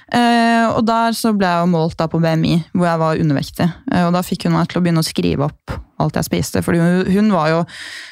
[0.07, 3.67] Eh, og der så ble jeg jo målt da på BMI, hvor jeg var undervektig.
[3.91, 6.61] Eh, og da fikk hun meg til å begynne å skrive opp alt jeg spiste.
[6.63, 6.79] fordi
[7.11, 7.65] hun, var jo,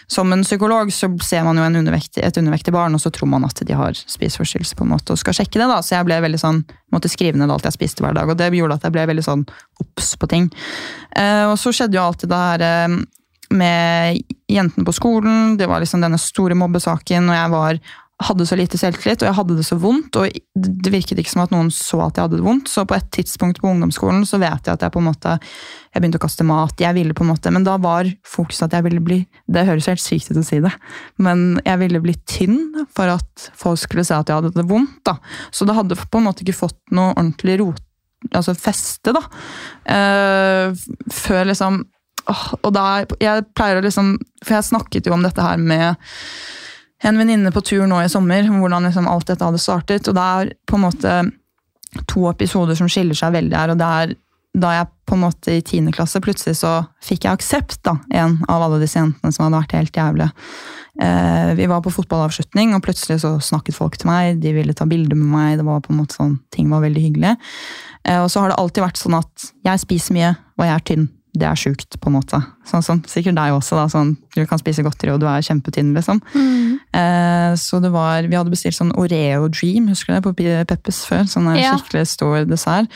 [0.08, 3.46] Som en psykolog så ser man jo undervektig, et undervektig barn, og så tror man
[3.46, 5.68] at de har spiseforstyrrelse på en måte, og skal sjekke det.
[5.68, 8.38] da, Så jeg ble veldig sånn, måtte skrive ned alt jeg spiste hver dag, og
[8.38, 9.46] det gjorde at jeg ble veldig sånn
[9.80, 10.52] obs på ting.
[11.16, 13.06] Eh, og så skjedde jo alltid det her
[13.56, 15.58] med jentene på skolen.
[15.58, 17.80] Det var liksom denne store mobbesaken, og jeg var,
[18.24, 20.16] hadde så lite selvtillit, og jeg hadde det så vondt.
[20.16, 22.96] Og det virket ikke som at noen så at jeg hadde det vondt, så på
[22.96, 26.24] et tidspunkt på ungdomsskolen så vet jeg at jeg på en måte jeg begynte å
[26.24, 26.80] kaste mat.
[26.80, 29.88] jeg ville på en måte, Men da var fokuset at jeg ville bli Det høres
[29.88, 30.72] helt sykt ut å si det,
[31.18, 35.04] men jeg ville bli tynn for at folk skulle se at jeg hadde det vondt.
[35.04, 35.18] da.
[35.52, 37.84] Så det hadde på en måte ikke fått noe ordentlig rot,
[38.32, 39.24] altså feste, da.
[39.92, 40.72] Eh,
[41.12, 41.84] før liksom
[42.26, 45.94] Og da Jeg pleier å liksom For jeg snakket jo om dette her med
[47.04, 50.08] en venninne på tur nå i sommer, om hvordan liksom alt dette hadde startet.
[50.08, 51.16] Og det er på en måte
[52.12, 53.74] to episoder som skiller seg veldig her.
[53.74, 54.16] og det er
[54.56, 58.38] da jeg på en måte i tiende klasse plutselig så fikk jeg aksept, da, en
[58.52, 60.30] av alle disse jentene som hadde vært helt jævlige.
[61.04, 64.40] Eh, vi var på fotballavslutning, og plutselig så snakket folk til meg.
[64.44, 65.58] De ville ta bilder med meg.
[65.60, 67.36] det var på en måte sånn, Ting var veldig hyggelig.
[68.08, 70.88] Eh, og så har det alltid vært sånn at jeg spiser mye, og jeg er
[70.88, 71.08] tynn.
[71.36, 72.40] Det er sjukt, på en måte.
[72.66, 73.76] Sånn som sikkert deg også.
[73.76, 76.22] da, sånn, Du kan spise godteri, og du er kjempetynn, liksom.
[76.96, 81.06] Eh, så det var, Vi hadde bestilt sånn Oreo Dream, husker du det, på Peppes
[81.06, 81.24] før.
[81.28, 81.76] Sånn Ja.
[81.76, 82.88] skikkelig stor dessert.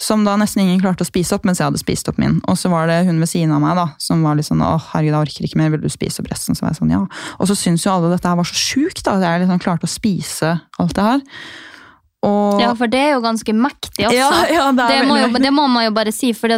[0.00, 2.40] Som da nesten ingen klarte å spise opp, mens jeg hadde spist opp min.
[2.48, 4.80] Og så var det hun ved siden av meg da, som var litt sånn åh,
[4.92, 6.54] herregud, jeg orker ikke mer, vil du spise opp resten?
[6.56, 7.06] Så var jeg sånn, ja.
[7.38, 9.84] Og så syntes jo alle dette her var så sjukt, da, at jeg liksom klarte
[9.86, 11.20] å spise alt det her.
[12.22, 14.14] Og, Ja, for det er jo ganske mektig også.
[14.14, 16.30] Ja, ja, det det, må jo, det må man jo bare si.
[16.36, 16.52] For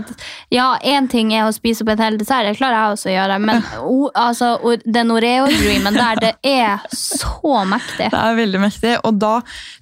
[0.52, 3.14] ja, én ting er å spise opp en hel dessert, det klarer jeg også å
[3.14, 3.38] gjøre.
[3.46, 8.10] Men o, altså, o, den Oreo-dreamen der, det er så mektig.
[8.12, 9.38] Det er veldig mektig, og da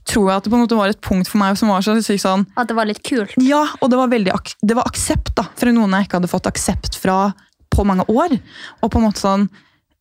[0.06, 1.94] tror jeg at det på en måte var et punkt for meg som var så
[2.02, 3.34] sykt sånn At det var litt kult.
[3.42, 6.48] Ja, og det var veldig det var aksept da, fra noen jeg ikke hadde fått
[6.50, 7.32] aksept fra
[7.72, 8.36] på mange år.
[8.82, 9.46] Og på en måte sånn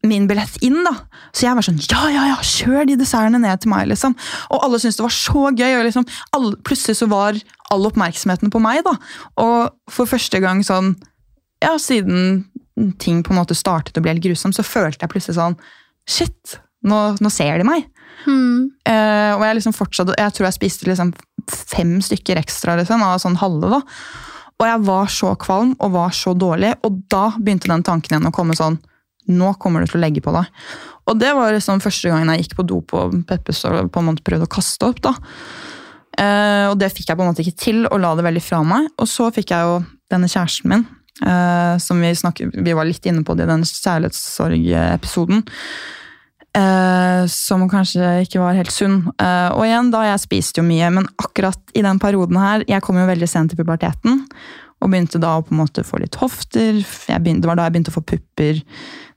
[0.07, 0.95] min billett inn, da.
[1.29, 4.15] Så jeg var sånn ja, ja, ja, kjør de dessertene ned til meg, liksom.
[4.49, 7.37] Og alle syntes det var så gøy, og liksom alle, plutselig så var
[7.71, 8.95] all oppmerksomheten på meg, da.
[9.43, 10.95] Og for første gang sånn
[11.61, 12.47] Ja, siden
[12.97, 15.59] ting på en måte startet å bli helt grusomt, så følte jeg plutselig sånn
[16.09, 17.85] Shit, nå, nå ser de meg.
[18.89, 21.13] Eh, og jeg liksom fortsatte, jeg tror jeg spiste liksom
[21.45, 23.69] fem stykker ekstra liksom, av sånn halve.
[23.77, 23.81] da.
[24.61, 28.29] Og jeg var så kvalm og var så dårlig, og da begynte den tanken igjen
[28.29, 28.79] å komme sånn
[29.31, 30.49] Nå kommer du til å legge på deg.
[31.09, 34.09] Og det var liksom første gangen jeg gikk på do på Peppes og på en
[34.11, 35.01] måte prøvde å kaste opp.
[35.03, 35.15] da.
[36.19, 38.61] Eh, og det fikk jeg på en måte ikke til, og la det veldig fra
[38.67, 38.89] meg.
[39.01, 39.79] Og så fikk jeg jo
[40.11, 40.85] denne kjæresten min,
[41.23, 45.43] eh, som vi, snakket, vi var litt inne på det i den kjærlighetssorgepisoden.
[46.51, 49.05] Eh, som kanskje ikke var helt sunn.
[49.15, 52.83] Eh, og igjen, da jeg spiste jo mye, men akkurat i den perioden her Jeg
[52.83, 54.25] kom jo veldig sent i puberteten,
[54.81, 56.81] og begynte da å på en måte få litt hofter.
[57.07, 58.59] Begynte, det var da jeg begynte å få pupper.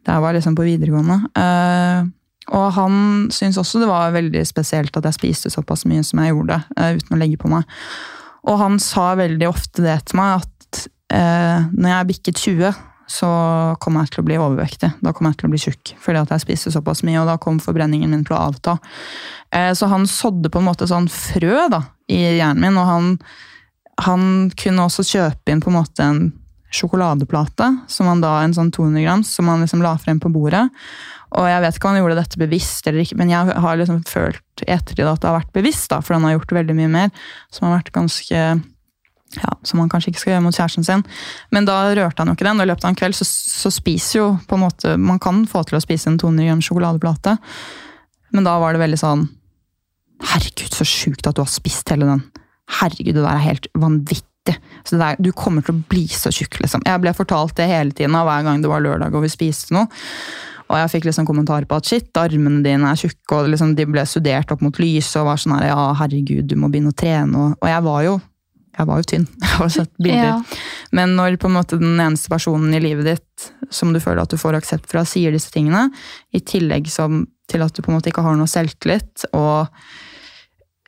[0.05, 1.19] Da jeg var liksom på videregående.
[1.38, 2.09] Uh,
[2.55, 2.97] og han
[3.33, 6.97] syntes også det var veldig spesielt at jeg spiste såpass mye som jeg gjorde, Uh,
[6.99, 7.69] uten å legge på meg.
[8.45, 10.83] Og han sa veldig ofte det til meg, at
[11.14, 12.83] uh, når jeg bikket 20,
[13.14, 13.31] så
[13.85, 14.90] kom jeg til å bli overvektig.
[15.05, 17.38] Da kom jeg til å bli tjukk, fordi at jeg spiste såpass mye, og da
[17.40, 18.79] kom forbrenningen min til å avta.
[19.77, 23.11] Så han sådde på en måte sånn frø da, i hjernen min, og han,
[24.09, 24.25] han
[24.57, 26.23] kunne også kjøpe inn på en måte en
[26.74, 30.66] sjokoladeplate, som han da, en sånn 200 grams, som han liksom la frem på bordet.
[31.34, 34.04] Og jeg vet ikke om han gjorde dette bevisst, eller ikke, men jeg har liksom
[34.06, 36.92] følt i ettertid at det har vært bevisst, da, for han har gjort veldig mye
[36.92, 38.44] mer, som har vært ganske
[39.34, 41.02] ja, som han kanskje ikke skal gjøre mot kjæresten sin.
[41.54, 43.72] Men da rørte han jo ikke den, og i løpet av en kveld så, så
[43.74, 47.34] spiser jo på en måte Man kan få til å spise en 200 grams sjokoladeplate,
[48.34, 49.26] men da var det veldig sånn
[50.24, 52.22] Herregud, så sjukt at du har spist hele den.
[52.78, 54.22] Herregud, det der er helt vanvittig.
[54.85, 56.83] Så det der, du kommer til å bli så tjukk, liksom.
[56.85, 59.88] Jeg ble fortalt det hele tiden hver gang det var lørdag og vi spiste noe.
[60.64, 63.85] Og jeg fikk liksom kommentarer på at shit, armene dine er tjukke, og liksom de
[63.88, 66.96] ble studert opp mot lyset og var sånn her, ja herregud, du må begynne å
[66.96, 67.40] trene.
[67.40, 68.14] Og, og jeg var jo
[68.74, 69.26] jeg var jo tynn.
[69.44, 70.30] Jeg har sett bilder.
[70.33, 70.38] Ja.
[70.98, 74.33] Men når på en måte den eneste personen i livet ditt som du føler at
[74.33, 75.85] du får aksept fra, sier disse tingene,
[76.35, 79.70] i tillegg som, til at du på en måte ikke har noe selvtillit, og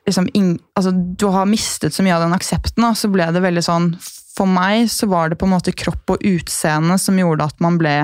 [0.07, 3.42] liksom ing- altså, du har mistet så mye av den aksepten, da, så ble det
[3.45, 3.90] veldig sånn
[4.37, 7.79] For meg så var det på en måte kropp og utseende som gjorde at man
[7.81, 7.97] ble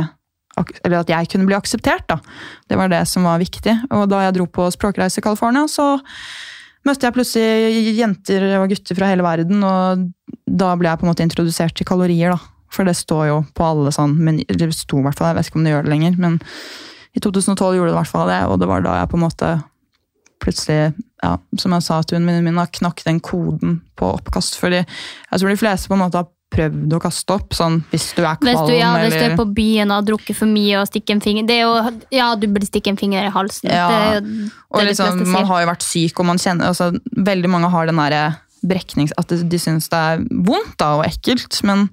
[0.57, 2.07] eller at jeg kunne bli akseptert.
[2.09, 2.19] da.
[2.69, 3.73] Det var det som var viktig.
[3.91, 5.95] Og da jeg dro på språkreise i California, så
[6.85, 10.07] møtte jeg plutselig jenter og gutter fra hele verden, og
[10.47, 12.41] da ble jeg på en måte introdusert til kalorier, da.
[12.73, 15.51] For det står jo på alle sånn men Det sto i hvert fall, jeg vet
[15.51, 16.39] ikke om det gjør det lenger, men
[17.13, 19.25] i 2012 gjorde det i hvert fall det, og det var da jeg på en
[19.27, 19.51] måte
[20.43, 24.59] plutselig, ja, som jeg sa til venninnen min, har knakk den koden på oppkast.
[24.61, 28.11] Fordi jeg tror de fleste på en måte har prøvd å kaste opp, sånn hvis
[28.17, 30.51] du er kvalm Hvis du, ja, hvis du er på byen og har drukket for
[30.51, 33.33] mye og stikker en finger Det er jo, Ja, du burde stikke en finger i
[33.33, 33.71] halsen.
[33.73, 37.53] Ja, Det jo Og liksom, man har jo vært syk, og man kjenner altså, Veldig
[37.53, 38.23] mange har den derre
[38.63, 39.15] breknings...
[39.19, 41.89] At de, de syns det er vondt da, og ekkelt, men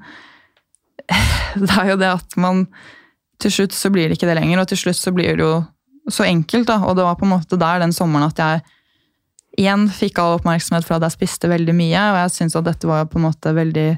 [1.63, 2.65] det er jo det at man
[3.41, 5.53] Til slutt så blir det ikke det lenger, og til slutt så blir det jo
[6.13, 6.79] så enkelt, da.
[6.87, 8.61] Og det var på en måte der den sommeren at jeg
[9.59, 12.87] igjen fikk all oppmerksomhet for at jeg spiste veldig mye, og jeg syns at dette
[12.87, 13.89] var på en måte veldig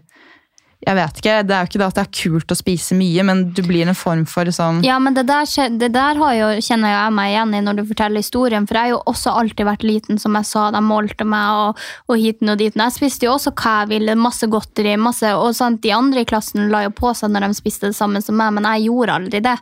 [0.81, 3.23] Jeg vet ikke, det er jo ikke det at det er kult å spise mye,
[3.27, 5.45] men du blir en form for sånn Ja, men det der,
[5.77, 8.89] det der har jo, kjenner jeg meg igjen i når du forteller historien, for jeg
[8.89, 12.49] har jo også alltid vært liten, som jeg sa, de målte meg og, og hiten
[12.49, 12.73] og dit.
[12.75, 16.29] Jeg spiste jo også hva jeg ville, masse godteri, masse, og sant, de andre i
[16.29, 19.19] klassen la jo på seg når de spiste det samme som meg, men jeg gjorde
[19.21, 19.55] aldri det.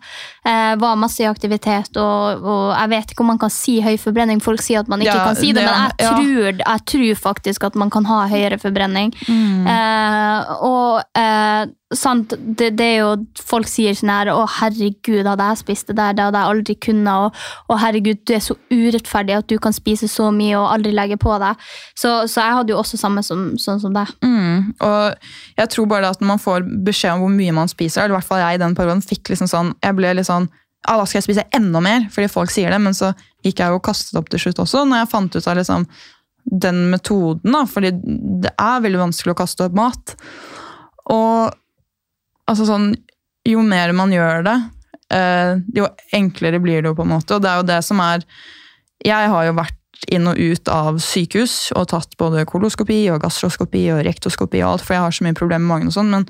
[0.48, 3.98] Jeg var masse i aktivitet, og, og jeg vet ikke om man kan si høy
[4.00, 4.40] forbrenning.
[4.42, 6.16] Folk sier at man ikke Ja, kan si det, det- men jeg ja.
[6.16, 9.12] tror, jeg tror faktisk at man kan ha høyere forbrenning.
[9.30, 11.64] Eh, og eh,
[11.96, 13.10] sant, det, det er jo
[13.42, 16.76] Folk sier sånn her Å, herregud, hadde jeg spist det der, det hadde jeg aldri
[16.88, 17.10] kunnet.
[17.26, 20.94] Og, og herregud, du er så urettferdig at du kan spise så mye og aldri
[20.96, 21.70] legge på deg.
[21.98, 24.14] Så, så jeg hadde jo også samme som, sånn som deg.
[24.26, 28.04] Mm, og jeg tror bare at når man får beskjed om hvor mye man spiser,
[28.04, 30.50] eller i hvert fall jeg i den perioden fikk liksom sånn, jeg ble litt sånn,
[30.88, 33.12] ja da skal jeg spise enda mer, fordi folk sier det, men så
[33.44, 35.90] gikk jeg jo og kastet opp til slutt også, når jeg fant ut av liksom
[36.50, 37.92] den metoden da, fordi
[38.46, 40.16] det er veldig vanskelig å kaste opp mat.
[41.14, 41.56] Og
[42.50, 42.92] altså sånn,
[43.48, 44.58] jo mer man gjør det,
[45.16, 48.02] eh, jo enklere blir det jo på en måte, og det er jo det som
[48.04, 48.26] er,
[49.06, 49.76] jeg har jo vært
[50.14, 54.86] inn og ut av sykehus og tatt både koloskopi og gastroskopi og rektoskopi og alt,
[54.86, 56.30] for jeg har så mye problemer med magen og sånn, men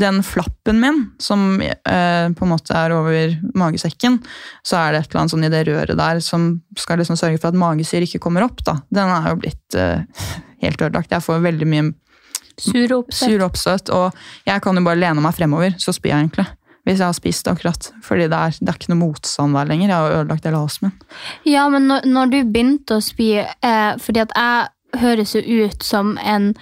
[0.00, 4.16] den flappen min, som eh, på en måte er over magesekken,
[4.64, 6.46] så er det et eller annet sånn i det røret der som
[6.78, 8.62] skal liksom sørge for at magesyre ikke kommer opp.
[8.64, 8.78] da.
[8.88, 10.06] Den er jo blitt eh,
[10.64, 11.12] helt ødelagt.
[11.12, 11.90] Jeg får veldig mye
[12.64, 14.16] Sur oppstøt, og
[14.48, 16.46] jeg kan jo bare lene meg fremover, så spyr jeg egentlig.
[16.88, 17.90] Hvis jeg har spist akkurat.
[18.02, 19.90] Fordi det er, det er ikke noe motstand der lenger.
[19.90, 20.98] Jeg har ødelagt hele halsen min.
[21.48, 25.84] Ja, men når, når du begynte å spy eh, Fordi at jeg høres jo ut
[25.84, 26.54] som en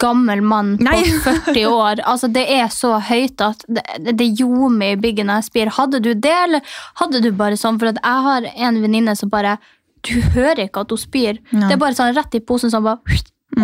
[0.00, 1.02] gammel mann Nei.
[1.24, 2.02] på 40 år.
[2.08, 5.74] Altså, det er så høyt at det, ljomer i bygget når jeg spyr.
[5.76, 7.80] Hadde du det, eller hadde du bare sånn?
[7.80, 9.58] For jeg har en venninne som bare
[10.00, 11.40] Du hører ikke at hun spyr.
[11.52, 11.66] Nei.
[11.68, 13.04] Det er bare sånn rett i posen, sånn bare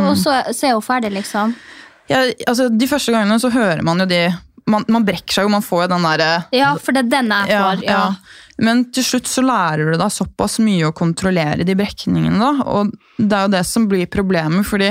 [0.03, 1.55] Og så, så er hun ferdig, liksom.
[2.11, 4.27] Ja, altså, de første gangene så hører man jo de
[4.67, 7.29] Man, man brekker seg jo, man får jo den derre Ja, for det er den
[7.31, 7.83] jeg får.
[7.87, 8.01] Ja,
[8.59, 12.67] Men til slutt så lærer du deg såpass mye å kontrollere de brekningene, da.
[12.67, 14.89] Og det er jo det som blir problemet, fordi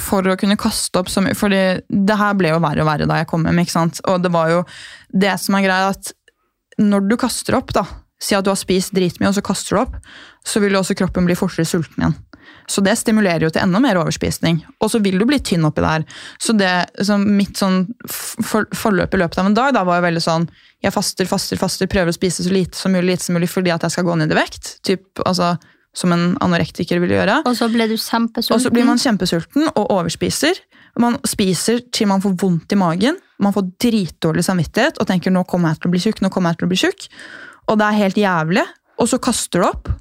[0.00, 1.60] for å kunne kaste opp så mye fordi
[1.92, 3.60] det her ble jo verre og verre da jeg kom hjem.
[3.60, 4.00] ikke sant?
[4.08, 4.62] Og det var jo
[5.12, 6.14] det som er greia, at
[6.80, 7.84] når du kaster opp, da,
[8.22, 9.98] si at du har spist dritmye og så kaster du opp,
[10.48, 12.16] så vil jo også kroppen bli fortere sulten igjen.
[12.72, 14.62] Så det stimulerer jo til enda mer overspisning.
[14.80, 16.06] Og så vil du bli tynn oppi der.
[16.40, 16.70] Så det,
[17.04, 20.46] så mitt sånn for, forløp i løpet av en dag da var jo veldig sånn
[20.82, 23.70] Jeg faster, faster, faster, prøver å spise så lite som mulig, lite som mulig fordi
[23.70, 24.78] at jeg skal gå ned i vekt.
[24.82, 25.52] Typ, altså,
[25.94, 27.42] som en anorektiker ville gjøre.
[27.46, 28.56] Og så ble du kjempesulten.
[28.56, 30.58] Og så blir man kjempesulten og overspiser.
[31.00, 33.20] Man spiser til man får vondt i magen.
[33.42, 36.22] Man får dritdårlig samvittighet og tenker nå kommer jeg til å bli tjukk.
[36.24, 37.08] nå kommer jeg til å bli tjukk.
[37.70, 38.66] Og det er helt jævlig.
[38.98, 39.92] Og så kaster du opp.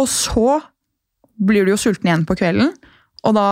[0.00, 0.60] Og så
[1.40, 2.74] blir du jo sulten igjen på kvelden,
[3.24, 3.50] og da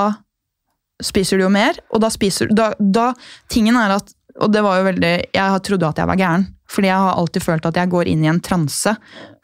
[1.05, 1.79] spiser du jo mer.
[1.95, 3.13] Og da spiser da, da
[3.51, 6.47] Tingen er at Og det var jo veldig Jeg trodde at jeg var gæren.
[6.69, 8.93] Fordi jeg har alltid følt at jeg går inn i en transe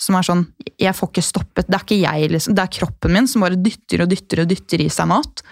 [0.01, 0.45] som er sånn
[0.81, 1.71] Jeg får ikke stoppet.
[1.71, 2.57] Det er ikke jeg, liksom.
[2.57, 5.45] Det er kroppen min som bare dytter og dytter og dytter i seg mat.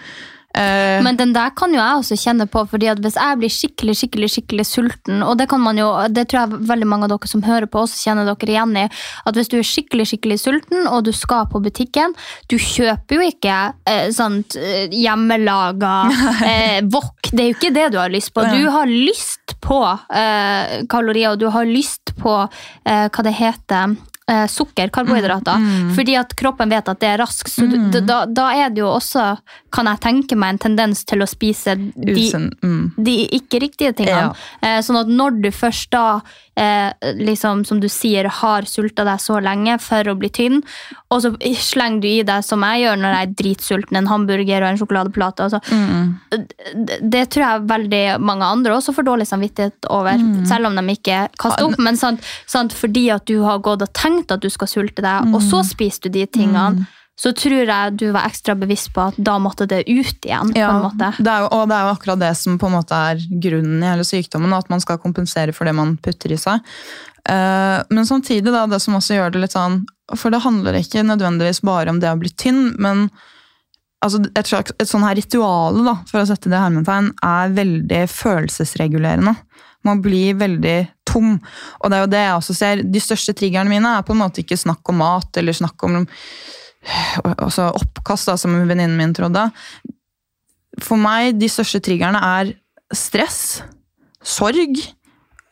[0.53, 3.49] Eh, Men den der kan jo jeg også kjenne på, fordi at hvis jeg blir
[3.53, 7.13] skikkelig skikkelig, skikkelig sulten, og det kan man jo, det tror jeg veldig mange av
[7.15, 8.85] dere som hører på også kjenner dere igjen i,
[9.25, 12.13] at hvis du er skikkelig skikkelig sulten, og du skal på butikken,
[12.51, 13.57] du kjøper jo ikke
[13.89, 15.95] eh, sånt eh, hjemmelaga
[16.51, 17.31] eh, wok.
[17.33, 18.45] Det er jo ikke det du har lyst på.
[18.53, 19.81] Du har lyst på
[20.13, 22.35] eh, kalorier, og du har lyst på
[22.85, 23.95] eh, hva det heter
[24.31, 27.51] eh, sukker, karbohydrater, fordi at kroppen vet at det er raskt.
[27.51, 29.33] Så du, da, da er det jo også,
[29.73, 32.27] kan jeg tenke meg, en tendens til å spise de,
[32.63, 32.83] mm.
[32.97, 34.33] de ikke riktige tingene.
[34.61, 36.21] Eh, sånn at når du først da,
[36.59, 40.61] eh, liksom, som du sier, har sulta deg så lenge for å bli tynn,
[41.13, 44.63] og så slenger du i deg, som jeg gjør når jeg er dritsulten, en hamburger
[44.63, 45.47] og en sjokoladeplate.
[45.47, 45.59] Altså,
[46.73, 50.97] det, det tror jeg veldig mange andre også får dårlig samvittighet over, selv om de
[50.97, 51.77] ikke kaster opp.
[51.81, 55.33] Men sant, sant, fordi at du har gått og tenkt at du skal sulte deg,
[55.33, 56.87] og så spiser du de tingene,
[57.19, 60.53] så tror jeg du var ekstra bevisst på at da måtte det ut igjen.
[60.53, 61.11] på en måte.
[61.19, 63.83] Det er jo, og det er jo akkurat det som på en måte er grunnen
[63.83, 66.63] i hele sykdommen, at man skal kompensere for det man putter i seg.
[67.29, 69.77] Eh, men samtidig da, det som også gjør det litt sånn
[70.19, 73.05] For det handler ikke nødvendigvis bare om det å bli tynn, men
[74.03, 77.53] altså et, slags, et sånn her rituale, da, for å sette det i hermetegn, er
[77.55, 79.35] veldig følelsesregulerende.
[79.87, 80.75] Man blir veldig
[81.07, 81.37] tom.
[81.79, 82.83] Og det er jo det jeg også ser.
[82.83, 86.01] De største triggerne mine er på en måte ikke snakk om mat eller snakk om
[87.37, 89.47] altså oppkast, da, som venninnen min trodde.
[90.81, 92.53] For meg, de største triggerne er
[92.93, 93.61] stress,
[94.23, 94.79] sorg,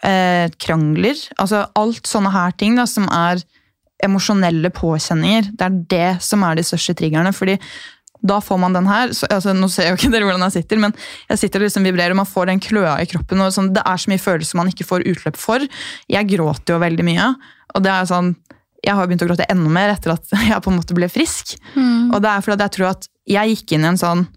[0.03, 1.17] eh, krangler.
[1.37, 3.41] Altså alt sånne her ting da, som er
[4.01, 5.51] emosjonelle påkjenninger.
[5.53, 7.33] Det er det som er de største triggerne.
[7.33, 7.59] fordi
[8.21, 9.13] da får man den her.
[9.17, 10.93] Så, altså, nå ser jo ikke dere hvordan jeg sitter, men
[11.29, 13.41] jeg sitter og liksom vibrerer, og man får den kløa i kroppen.
[13.41, 15.65] og sånn, Det er så mye følelser man ikke får utløp for.
[16.07, 17.35] Jeg gråter jo veldig mye.
[17.73, 18.35] og det er sånn,
[18.81, 21.55] Jeg har begynt å gråte enda mer etter at jeg på en måte ble frisk.
[22.11, 24.27] Og det er fordi jeg tror at jeg gikk inn i en sånn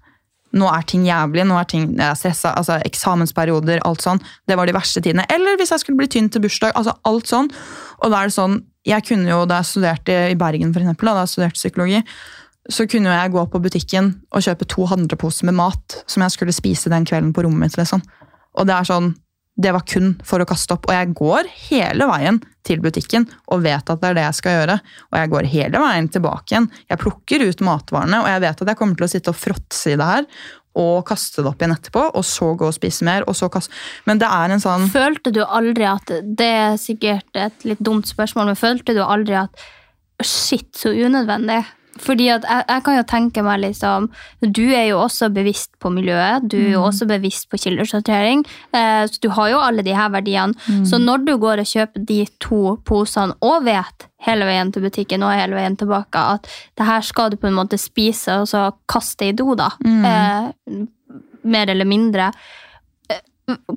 [0.54, 4.20] nå er ting jævlig, nå er ting jeg er stressa, altså eksamensperioder, alt sånn.
[4.46, 5.26] Det var de verste tidene.
[5.32, 6.74] Eller hvis jeg skulle bli tynn til bursdag.
[6.78, 7.50] altså alt sånn.
[8.04, 11.10] Og da er det sånn, jeg kunne jo, Da jeg studerte i Bergen, for eksempel,
[11.10, 12.02] da jeg studerte psykologi,
[12.70, 16.54] så kunne jeg gå på butikken og kjøpe to handleposer med mat som jeg skulle
[16.54, 17.76] spise den kvelden på rommet mitt.
[17.76, 18.02] liksom.
[18.54, 19.14] Og det er sånn,
[19.54, 20.88] det var kun for å kaste opp.
[20.88, 24.58] Og jeg går hele veien til butikken og vet at det er det jeg skal
[24.58, 24.76] gjøre.
[25.12, 26.68] Og jeg går hele veien tilbake igjen.
[26.90, 29.94] Jeg plukker ut matvarene, og jeg vet at jeg kommer til å sitte og fråtse
[29.94, 30.28] i det her.
[30.74, 33.28] Og kaste det opp igjen etterpå, og så gå og spise mer.
[33.30, 33.70] og så kaste...
[34.10, 38.10] Men det er en sånn Følte du aldri at Det er sikkert et litt dumt
[38.10, 39.66] spørsmål, men følte du aldri at
[40.22, 41.64] Shit, så unødvendig.
[42.02, 44.08] Fordi at jeg, jeg kan jo tenke meg liksom
[44.42, 46.42] Du er jo også bevisst på miljøet.
[46.50, 48.42] Du er jo også bevisst på kildesortering.
[48.74, 50.54] Eh, så du har jo alle de her verdiene.
[50.86, 55.22] Så når du går og kjøper de to posene og vet hele veien til butikken
[55.22, 58.72] og hele veien tilbake at det her skal du på en måte spise og så
[58.88, 59.70] kaste i do, da.
[59.84, 60.84] Eh,
[61.44, 62.32] mer eller mindre.
[63.10, 63.20] Eh,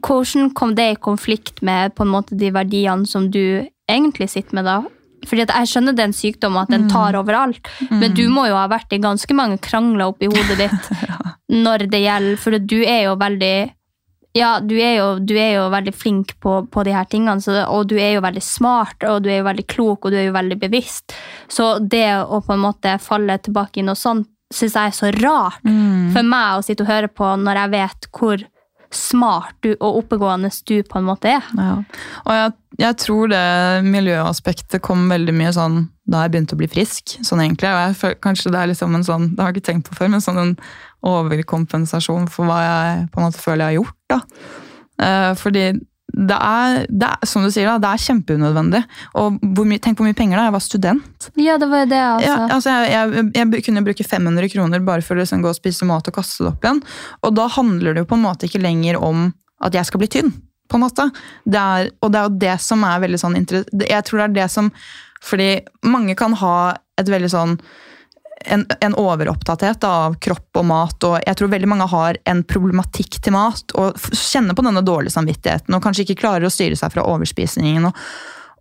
[0.02, 4.56] Hvordan kom det i konflikt med på en måte de verdiene som du egentlig sitter
[4.56, 4.82] med da?
[5.28, 8.46] Fordi at Jeg skjønner det er en sykdom at den tar overalt, men du må
[8.48, 10.92] jo ha vært i ganske mange krangler oppi hodet ditt
[11.52, 13.56] når det gjelder For du er jo veldig
[14.38, 17.56] ja, du er jo, du er jo veldig flink på, på de her tingene, så,
[17.74, 20.28] og du er jo veldig smart, og du er jo veldig klok, og du er
[20.28, 21.16] jo veldig bevisst.
[21.50, 25.10] Så det å på en måte falle tilbake i noe sånt, syns jeg er så
[25.18, 25.66] rart
[26.14, 28.46] for meg å sitte og høre på når jeg vet hvor
[28.98, 31.46] smart du og oppegående du på en måte er.
[31.58, 31.76] Ja.
[32.26, 33.44] Og jeg, jeg tror det
[33.88, 37.18] miljøaspektet kom veldig mye sånn da jeg begynte å bli frisk.
[37.26, 39.72] sånn egentlig, og jeg føler, Kanskje det er liksom en sånn, det har jeg ikke
[39.72, 40.56] tenkt på før, men sånn en
[41.08, 44.00] overkompensasjon for hva jeg på en måte føler jeg har gjort.
[44.14, 44.20] da.
[45.08, 45.66] Eh, fordi
[46.14, 48.80] det er, det er, som du sier, da, det er kjempeunødvendig.
[49.20, 51.28] Og hvor mye, tenk hvor mye penger da, jeg var student.
[51.36, 52.30] Ja, det var det, altså.
[52.32, 55.58] Ja, altså jeg, jeg, jeg kunne bruke 500 kroner bare for å liksom gå og
[55.60, 56.82] spise mat og kaste det opp igjen.
[57.28, 59.28] Og da handler det jo på en måte ikke lenger om
[59.68, 60.32] at jeg skal bli tynn.
[60.68, 61.10] på en måte.
[61.46, 63.38] Det er, og det er jo det som er veldig sånn.
[63.40, 64.72] Jeg tror det er det som
[65.24, 67.56] Fordi mange kan ha et veldig sånn
[68.46, 73.20] en, en overopptatthet av kropp og mat, og jeg tror veldig mange har en problematikk
[73.24, 76.94] til mat og kjenner på denne dårlige samvittigheten og kanskje ikke klarer å styre seg
[76.94, 78.06] fra overspisingen og,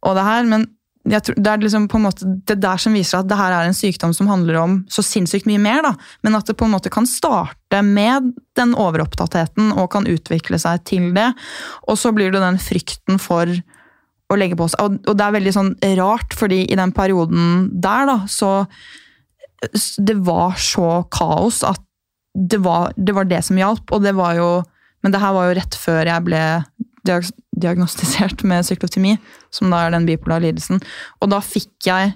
[0.07, 0.67] og det her, men
[1.07, 3.69] tror, det er liksom på en måte det der som viser at det her er
[3.69, 5.95] en sykdom som handler om så sinnssykt mye mer, da,
[6.27, 10.85] men at det på en måte kan starte med den overopptattheten og kan utvikle seg
[10.89, 11.31] til det,
[11.87, 13.51] og så blir det den frykten for
[14.27, 17.69] å legge på seg, og, og det er veldig sånn rart, fordi i den perioden
[17.71, 18.65] der da, så
[19.99, 21.81] det var så kaos at
[22.37, 24.49] det var, det var det som hjalp, og det var jo
[25.05, 26.39] Men det her var jo rett før jeg ble
[27.07, 29.13] diag- diagnostisert med sykloptimi,
[29.55, 30.81] som da er den bipolare lidelsen.
[31.23, 32.15] Og da fikk jeg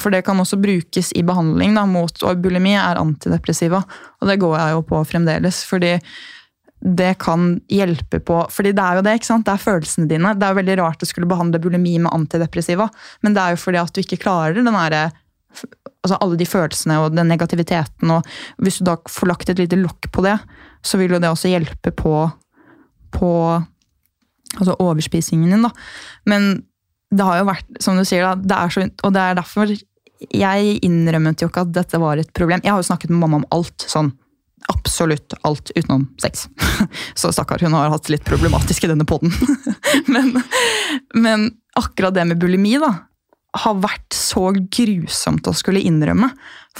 [0.00, 3.82] For det kan også brukes i behandling da, mot og bulimi, er antidepressiva.
[4.22, 5.98] Og det går jeg jo på fremdeles, fordi
[6.82, 9.44] det kan hjelpe på fordi det er jo det, ikke sant?
[9.46, 10.32] Det er følelsene dine.
[10.34, 12.88] Det er jo veldig rart å skulle behandle bulimi med antidepressiva,
[13.22, 15.10] men det er jo fordi at du ikke klarer den derre
[16.02, 18.10] altså alle de følelsene og den negativiteten.
[18.10, 18.26] og
[18.62, 20.36] Hvis du da får lagt et lite lokk på det,
[20.82, 22.16] så vil jo det også hjelpe på,
[23.14, 23.30] på
[24.52, 25.70] Altså overspisingen din, da.
[26.28, 26.66] Men
[27.08, 29.70] det har jo vært, som du sier, da, det er så, og det er derfor
[30.30, 32.60] jeg innrømmet jo ikke at dette var et problem.
[32.62, 33.86] Jeg har jo snakket med mamma om alt.
[33.88, 34.12] sånn
[34.70, 36.44] Absolutt alt utenom sex.
[37.18, 39.32] Så stakkar, hun har hatt litt problematisk i denne poden.
[40.14, 40.36] men,
[41.16, 41.48] men
[41.78, 42.92] akkurat det med bulimi da,
[43.52, 46.30] har vært så grusomt å skulle innrømme.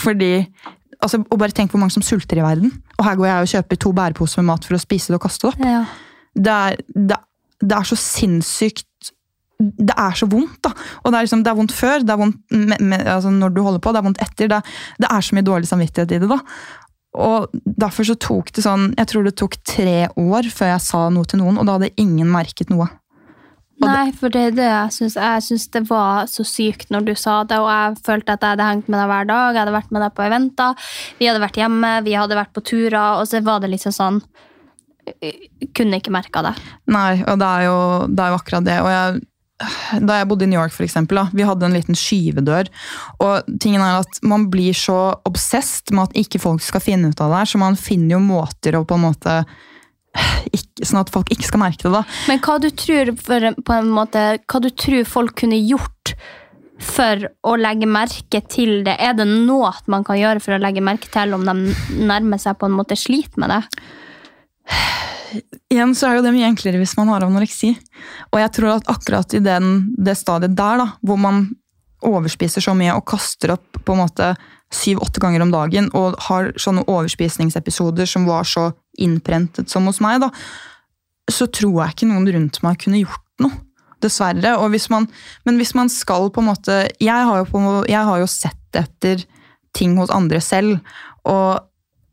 [0.01, 0.33] Fordi
[1.03, 2.73] altså, og bare tenk hvor mange som sulter i verden.
[2.99, 5.27] Og her går jeg og kjøper to bæreposer med mat for å spise det og
[5.27, 5.67] kaste det opp.
[5.67, 5.83] Ja.
[6.33, 6.79] Det er,
[7.11, 7.19] det,
[7.61, 9.11] det er så sinnssykt
[9.63, 10.73] Det er så vondt, da.
[11.03, 13.53] Og det er, liksom, det er vondt før, det er vondt med, med, altså når
[13.55, 14.49] du holder på, det er vondt etter.
[14.51, 14.63] Det,
[15.05, 16.41] det er så mye dårlig samvittighet i det, da.
[17.23, 21.03] Og derfor så tok det sånn Jeg tror det tok tre år før jeg sa
[21.13, 22.89] noe til noen, og da hadde ingen merket noe.
[23.83, 25.17] Nei, for det er det jeg syns.
[25.19, 28.55] Jeg syns det var så sykt når du sa det, og jeg følte at jeg
[28.55, 29.51] hadde hengt med deg hver dag.
[29.51, 30.87] Jeg hadde vært med deg på eventer,
[31.19, 34.23] vi hadde vært hjemme, vi hadde vært på turer, og så var det liksom sånn
[35.75, 36.53] Kunne ikke merka det.
[36.95, 38.77] Nei, og det er jo, det er jo akkurat det.
[38.85, 39.23] Og jeg,
[40.07, 42.71] da jeg bodde i New York, for eksempel, da, vi hadde en liten skyvedør.
[43.27, 47.19] Og tingen er at man blir så obsesst med at ikke folk skal finne ut
[47.19, 49.37] av det her, så man finner jo måter å på en måte
[50.53, 52.03] ikke, Sånn at folk ikke skal merke det, da.
[52.29, 56.15] Men hva du tror på en måte, hva du tror folk kunne gjort
[56.83, 58.97] for å legge merke til det?
[58.99, 62.59] Er det noe man kan gjøre for å legge merke til om de nærmer seg
[62.59, 63.63] på en måte sliter med det?
[65.73, 67.73] Igjen så er jo det mye enklere hvis man har anoreksi.
[68.33, 71.47] Og jeg tror at akkurat i den, det stadiet der, da, hvor man
[72.03, 74.33] overspiser så mye og kaster opp på en måte
[74.73, 80.21] syv-åtte ganger om dagen og har sånne overspisningsepisoder som var så innprentet som hos meg,
[80.23, 80.31] da,
[81.31, 83.61] så tror jeg ikke noen rundt meg kunne gjort noe.
[84.03, 84.57] Dessverre.
[84.73, 85.05] Hvis man,
[85.47, 89.23] men hvis man skal på en måte Jeg har på, jeg har jo sett etter
[89.79, 90.81] ting hos andre selv,
[91.23, 91.63] og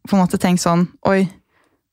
[0.06, 1.24] på en måte tenkt sånn Oi,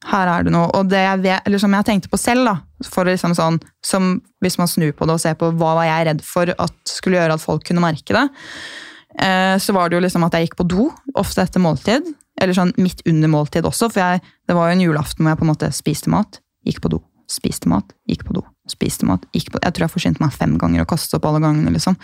[0.07, 0.69] her er det noe.
[0.77, 2.57] Og det jeg vet, eller som jeg tenkte på selv, da,
[2.93, 6.09] for liksom sånn, som hvis man snur på det og ser på hva var jeg
[6.11, 8.27] redd for at skulle gjøre at folk kunne merke det,
[9.25, 12.13] eh, så var det jo liksom at jeg gikk på do, ofte etter måltid.
[12.41, 15.41] Eller sånn midt under måltid også, for jeg, det var jo en julaften hvor jeg
[15.41, 19.25] på en måte spiste mat, gikk på do, spiste mat, gikk på do, spiste mat.
[19.35, 21.73] gikk på Jeg tror jeg forsynte meg fem ganger og kastet opp alle gangene.
[21.75, 21.97] liksom.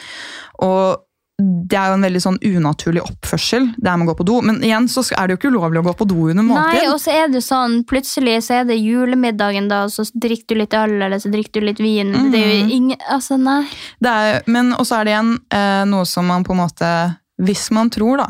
[0.64, 1.02] Og
[1.42, 4.36] det er jo en veldig sånn unaturlig oppførsel, det er med å gå på do.
[4.46, 6.76] Men igjen så er det jo ikke ulovlig å gå på do under måltid.
[6.76, 10.54] Nei, og så er det sånn, plutselig så er det julemiddagen, da, og så drikker
[10.54, 12.12] du litt øl, eller så drikker du litt vin.
[12.32, 13.64] Det er jo ingen Altså, nei.
[14.02, 16.90] Det er, men også er det igjen eh, noe som man på en måte
[17.42, 18.28] Hvis man tror, da,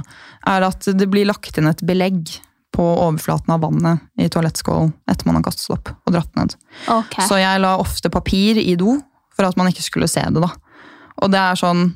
[0.48, 2.32] er at det blir lagt inn et belegg
[2.72, 6.54] på overflaten av vannet i toalettskålen etter man har kastet opp og dratt ned.
[6.88, 7.26] Okay.
[7.28, 8.96] Så jeg la ofte papir i do
[9.36, 10.40] for at man ikke skulle se det.
[10.40, 10.48] da.
[11.20, 11.90] Og det er sånn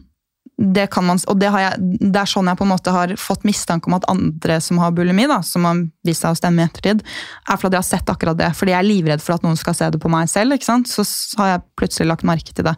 [0.56, 3.10] det kan man, og det, har jeg, det er sånn jeg på en måte har
[3.20, 6.62] fått mistanke om at andre som har bulimi, da, som har vist seg å stemme
[6.62, 8.48] i ettertid, er fordi jeg har sett akkurat det.
[8.56, 10.56] Fordi jeg er livredd for at noen skal se det på meg selv.
[10.56, 10.88] ikke sant?
[10.88, 11.04] Så
[11.42, 12.72] har jeg plutselig lagt merke til det.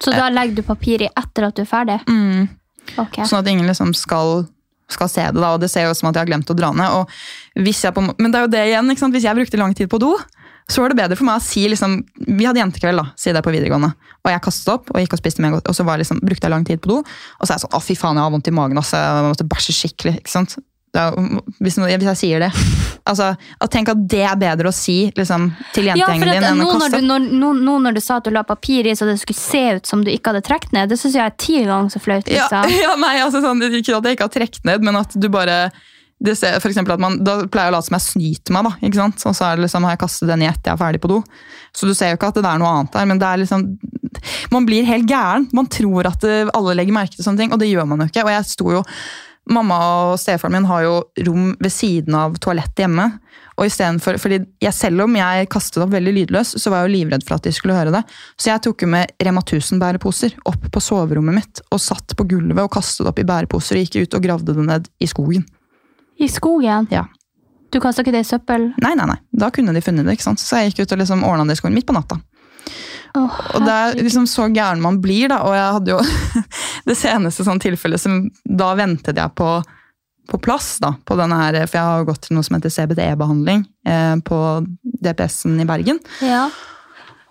[0.00, 1.98] Så da legger du papir i etter at du er ferdig?
[2.06, 2.46] Mm.
[3.00, 3.20] Ok.
[3.24, 4.44] Sånn at ingen liksom skal,
[4.90, 5.40] skal se det.
[5.40, 6.90] da, Og det ser jo ut som at jeg har glemt å dra ned.
[7.94, 8.94] på, Men det er jo det igjen.
[9.12, 10.14] Hvis jeg brukte lang tid på do,
[10.70, 13.42] så var det bedre for meg å si liksom, Vi hadde jentekveld, da, si det
[13.42, 13.92] på videregående.
[14.22, 16.54] Og jeg kastet opp og gikk og spiste meg, og så var liksom, brukte jeg
[16.54, 16.98] lang tid på do.
[17.02, 18.78] Og så er jeg sånn Å, fy faen, jeg har vondt i magen.
[18.78, 20.20] Altså, jeg måtte bæsje skikkelig.
[20.22, 20.58] ikke sant?
[20.90, 21.14] Er,
[21.62, 22.48] hvis, noe- hvis jeg sier det
[23.10, 23.28] altså,
[23.62, 26.58] at Tenk at det er bedre å si liksom, til Ja, jentegjengen ja, din enn
[26.58, 27.06] nå, å når kaste du, opp.
[27.12, 29.62] når, nå, nå når du sa at du la papir i så det skulle se
[29.78, 32.26] ut som du ikke hadde trukket ned, det syns jeg er ti ganger så flaut.
[32.26, 32.74] Liksom.
[32.84, 35.60] ja, nei, altså sånn, Ikke at jeg ikke har trukket ned, men at du bare
[36.20, 38.74] det ser, for at man, Da pleier jeg å late som jeg snyter meg, da,
[38.90, 39.22] ikke sant?
[39.30, 41.08] og så er det liksom, har jeg kastet den i ett, jeg er ferdig på
[41.14, 41.22] do.
[41.72, 43.64] Så du ser jo ikke at det er noe annet der, men det er liksom
[44.52, 45.46] Man blir helt gæren.
[45.56, 48.24] Man tror at alle legger merke til sånne ting, og det gjør man jo ikke.
[48.26, 48.82] Og jeg sto jo
[49.50, 49.76] Mamma
[50.12, 53.06] og stefaren min har jo rom ved siden av toalettet hjemme.
[53.60, 56.88] Og i for, fordi jeg, Selv om jeg kastet opp veldig lydløs, så var jeg
[56.88, 58.02] jo livredd for at de skulle høre det.
[58.40, 62.62] Så jeg tok jo med Rema 1000-bæreposer opp på soverommet mitt og satt på gulvet
[62.62, 65.44] og kastet opp i bæreposer og gikk ut og gravde det ned i skogen.
[66.20, 66.88] I skogen?
[66.92, 67.06] Ja.
[67.70, 68.70] Du kasta ikke det i søppel?
[68.82, 69.18] Nei, nei, nei.
[69.30, 70.16] Da kunne de funnet det.
[70.16, 70.42] ikke sant?
[70.42, 72.18] Så jeg gikk ut og liksom ordna det i skogen midt på natta.
[73.18, 75.42] Åh, Og det er liksom så gæren man blir, da.
[75.48, 76.44] Og jeg hadde jo
[76.90, 79.50] det seneste sånn tilfellet som Da ventet jeg på,
[80.30, 80.94] på plass, da.
[81.04, 84.40] På denne her, for jeg har gått til noe som heter CBD-behandling eh, på
[85.04, 86.02] DPS-en i Bergen.
[86.24, 86.48] Ja.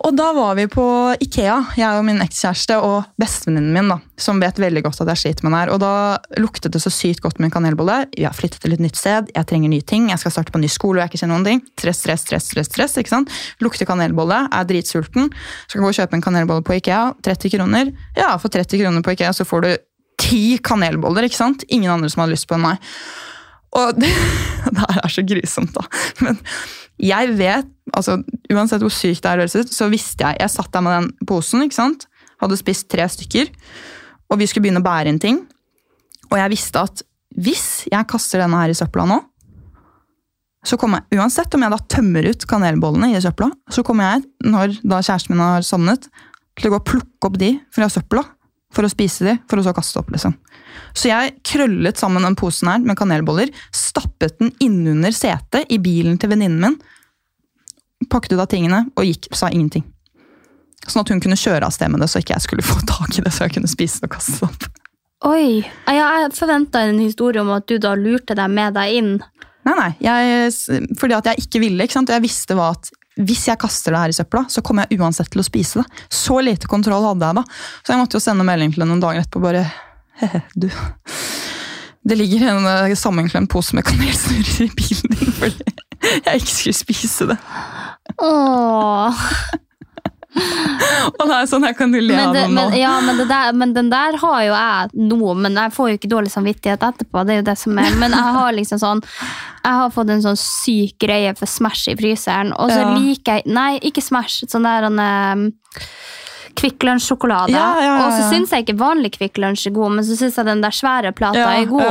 [0.00, 0.82] Og da var vi på
[1.20, 5.20] Ikea, jeg og min ekskjæreste og bestevenninnen min, da, som vet veldig godt at jeg
[5.20, 5.72] sliter med det her.
[5.74, 5.92] Og da
[6.40, 7.98] luktet det så sykt godt med en kanelbolle.
[8.14, 10.60] Vi har flyttet til et nytt sted, jeg trenger nye ting, jeg skal starte på
[10.60, 11.62] en ny skole og jeg ikke kjenner noen ting.
[11.76, 13.36] Stress, stress, stress, stress, stress, ikke sant?
[13.60, 15.28] Lukter kanelbolle, er dritsulten.
[15.68, 17.92] Skal gå og kjøpe en kanelbolle på Ikea, 30 kroner.
[18.16, 19.72] Ja, for 30 kroner på Ikea så får du
[20.20, 21.68] ti kanelboller, ikke sant?
[21.68, 22.92] Ingen andre som har lyst på enn meg.
[23.76, 24.08] Og det,
[24.64, 25.84] det her er så grusomt, da.
[26.24, 26.40] Men
[27.00, 28.18] jeg vet, altså
[28.52, 31.64] uansett hvor sykt det høres ut, så visste jeg Jeg satt der med den posen,
[31.64, 32.06] ikke sant?
[32.40, 33.50] hadde spist tre stykker,
[34.30, 35.42] og vi skulle begynne å bære inn ting.
[36.30, 37.02] Og jeg visste at
[37.36, 39.18] hvis jeg kaster denne her i søpla nå,
[40.66, 44.26] så kommer jeg, uansett om jeg da tømmer ut kanelbollene i søpla, så kommer jeg,
[44.52, 46.10] når da kjæresten min har sovnet,
[46.58, 48.24] til å gå og plukke opp de fra søpla
[48.74, 50.10] for å spise de, for å så kaste opp.
[50.12, 50.34] liksom.
[50.92, 56.18] Så jeg krøllet sammen den posen her med kanelboller, stappet den innunder setet i bilen
[56.20, 56.78] til venninnen min,
[58.10, 59.84] pakket ut av tingene og gikk, sa ingenting.
[60.86, 63.18] Sånn at hun kunne kjøre av sted med det, så ikke jeg skulle få tak
[63.18, 63.32] i det.
[63.34, 64.70] så jeg kunne spise det og kaste det opp.
[65.28, 65.60] Oi.
[65.60, 69.12] Jeg forventa en historie om at du da lurte deg med deg inn.
[69.68, 69.90] Nei, nei.
[70.00, 70.54] Jeg,
[70.96, 71.84] fordi at jeg ikke ville.
[71.84, 72.12] ikke sant?
[72.12, 72.88] Jeg visste hva at
[73.20, 76.04] hvis jeg kaster det her i søpla, så kommer jeg uansett til å spise det.
[76.08, 77.44] Så lite kontroll hadde jeg da.
[77.82, 79.66] Så jeg måtte jo sende melding til henne noen dager etterpå bare
[80.20, 80.68] He-he, du.
[82.10, 86.78] Det ligger en eh, sammenklemt pose med kanelsnurrer i bilen din fordi jeg ikke skulle
[86.78, 87.36] spise det.
[88.24, 89.18] Åh.
[91.18, 92.64] Og det er sånn her kan du le Men, av nå.
[92.78, 96.10] ja, men, der, men den der har jo jeg nå, men jeg får jo ikke
[96.12, 97.24] dårlig samvittighet etterpå.
[97.26, 100.22] det er jo det som er, Men jeg har liksom sånn Jeg har fått en
[100.24, 102.54] sånn syk greie for Smash i fryseren.
[102.56, 102.94] Og så Ja.
[102.96, 104.46] liker jeg Nei, ikke Smash.
[104.48, 105.50] Sånn der um,
[106.60, 107.54] Kvikk Lunsj-sjokolade.
[107.54, 110.18] Ja, ja, ja, Og så syns jeg ikke vanlig Kvikk Lunsj er god, men så
[110.18, 111.88] syns jeg den der svære plata er god.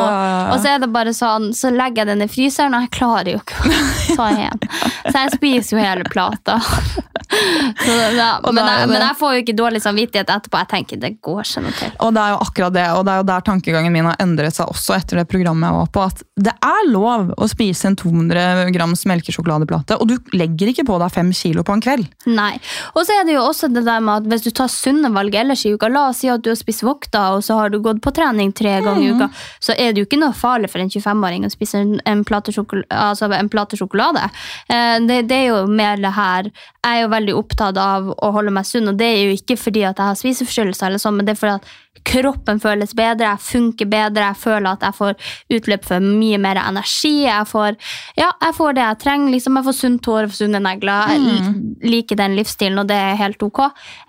[0.53, 3.33] Og så er det bare sånn, så legger jeg den i fryseren, og jeg klarer
[3.33, 4.67] jo ikke å ta igjen.
[5.09, 6.59] Så jeg spiser jo hele plata.
[7.29, 10.57] Så, men, jeg, men jeg får jo ikke dårlig samvittighet etterpå.
[10.63, 11.91] Jeg tenker det går seg noe til.
[12.01, 14.57] Og det er jo akkurat det, og det er jo der tankegangen min har endret
[14.57, 17.97] seg også etter det programmet jeg var på, at det er lov å spise en
[17.99, 22.09] 200 grams melkesjokoladeplate, og du legger ikke på deg fem kilo på en kveld.
[22.33, 22.55] Nei.
[22.95, 25.35] Og så er det jo også det der med at hvis du tar sunne valg
[25.39, 27.79] ellers i uka, la oss si at du har spist vokta, og så har du
[27.83, 29.29] gått på trening tre ganger i uka,
[29.63, 33.29] så er det jo ikke noe farlig for en 25-åring å spise en, plate altså
[33.35, 34.25] en plate sjokolade.
[34.67, 36.51] Eh, det, det er jo mer det her.
[36.83, 39.59] Jeg er jo veldig opptatt av å holde meg sunn, og det er jo ikke
[39.59, 41.71] fordi at jeg har spiseforstyrrelser, eller sånn, men det er fordi at
[42.09, 45.17] kroppen føles bedre, jeg funker bedre, jeg føler at jeg får
[45.57, 47.25] utløp for mye mer energi.
[47.25, 47.75] Jeg får,
[48.17, 49.31] ja, jeg får det jeg trenger.
[49.33, 51.11] Liksom, jeg får sunt hår og sunne negler.
[51.13, 53.59] Jeg li- liker den livsstilen, og det er helt ok.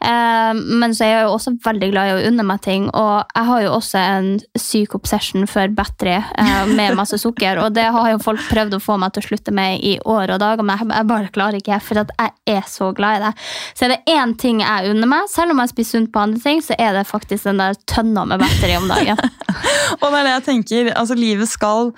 [0.06, 3.24] Eh, men så er jeg jo også veldig glad i å unne meg ting, og
[3.34, 7.88] jeg har jo også en syk obsession for battery eh, med masse sukker, og det
[7.92, 10.62] har jo folk prøvd å få meg til å slutte med i år og dager,
[10.64, 13.34] men jeg, jeg bare klarer ikke, for at jeg er så glad i det.
[13.74, 16.40] Så er det én ting jeg unner meg, selv om jeg spiser sunt på andre
[16.42, 19.18] ting, så er det faktisk den der tønna med batteri om dagen.
[20.00, 21.92] Og det er det jeg tenker, altså livet skal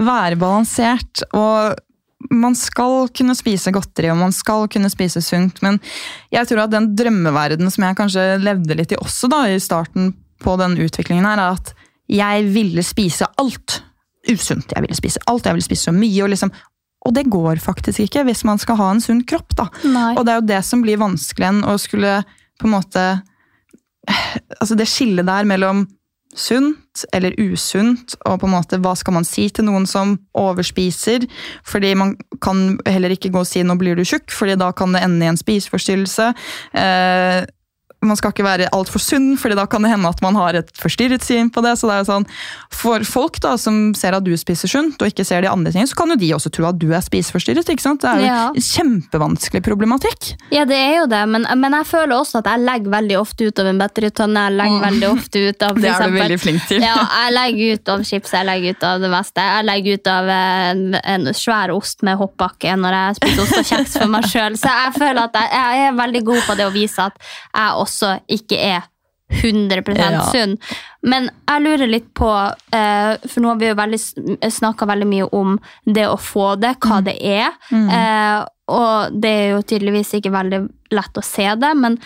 [0.00, 1.76] være balansert, og
[2.30, 5.78] man skal kunne spise godteri, og man skal kunne spise sunt, men
[6.34, 10.14] jeg tror at den drømmeverden som jeg kanskje levde litt i også da, i starten
[10.42, 11.74] på den utviklingen her, er at
[12.10, 13.80] jeg ville spise alt
[14.30, 14.72] usunt.
[14.72, 16.52] Jeg ville spise alt, jeg ville spise så mye, og liksom,
[17.04, 19.68] og det går faktisk ikke hvis man skal ha en sunn kropp da.
[19.84, 20.12] Nei.
[20.16, 22.22] Og det er jo det som blir vanskelig enn å skulle
[22.60, 23.04] på en måte
[24.60, 25.86] Altså det skillet der mellom
[26.34, 31.26] sunt eller usunt, og på en måte hva skal man si til noen som overspiser?
[31.66, 34.92] Fordi man kan heller ikke gå og si 'nå blir du tjukk', fordi da kan
[34.94, 36.34] det ende i en spiseforstyrrelse.
[36.74, 37.46] Eh,
[38.06, 40.70] man skal ikke være altfor sunn, fordi da kan det hende at man har et
[40.80, 41.76] forstyrret syn på det.
[41.78, 42.26] så det er jo sånn,
[42.74, 45.88] For folk da, som ser at du spiser sunt, og ikke ser de andre tingene,
[45.90, 47.68] så kan jo de også tro at du er spiseforstyrret.
[47.68, 48.00] ikke sant?
[48.02, 48.48] Det er jo Ja.
[48.54, 50.34] en kjempevanskelig problematikk.
[50.52, 53.48] Ja, det er jo det, men, men jeg føler også at jeg legger veldig ofte
[53.48, 54.44] ut av en batteritønne.
[54.48, 56.82] Jeg legger veldig ofte ut av for Det er du veldig flink til.
[56.84, 59.44] Ja, jeg legger ut av chips, jeg legger ut av det meste.
[59.54, 63.68] Jeg legger ut av en, en svær ost med hoppbakke når jeg spiser ost og
[63.72, 64.58] kjeks for meg sjøl.
[64.60, 67.18] Så jeg føler at jeg, jeg er veldig god på det å vise at
[67.54, 67.93] jeg også
[68.28, 68.82] ikke er
[69.30, 70.20] 100 Ja.
[70.30, 70.58] sunn.
[71.02, 72.28] Men jeg lurer litt på,
[72.72, 74.00] eh, for nå har vi jo veldig
[74.52, 77.04] snakka veldig mye om det å få det, hva Mm.
[77.04, 77.48] det er.
[77.72, 81.98] Eh, og det er jo tydeligvis ikke veldig lett å se det, men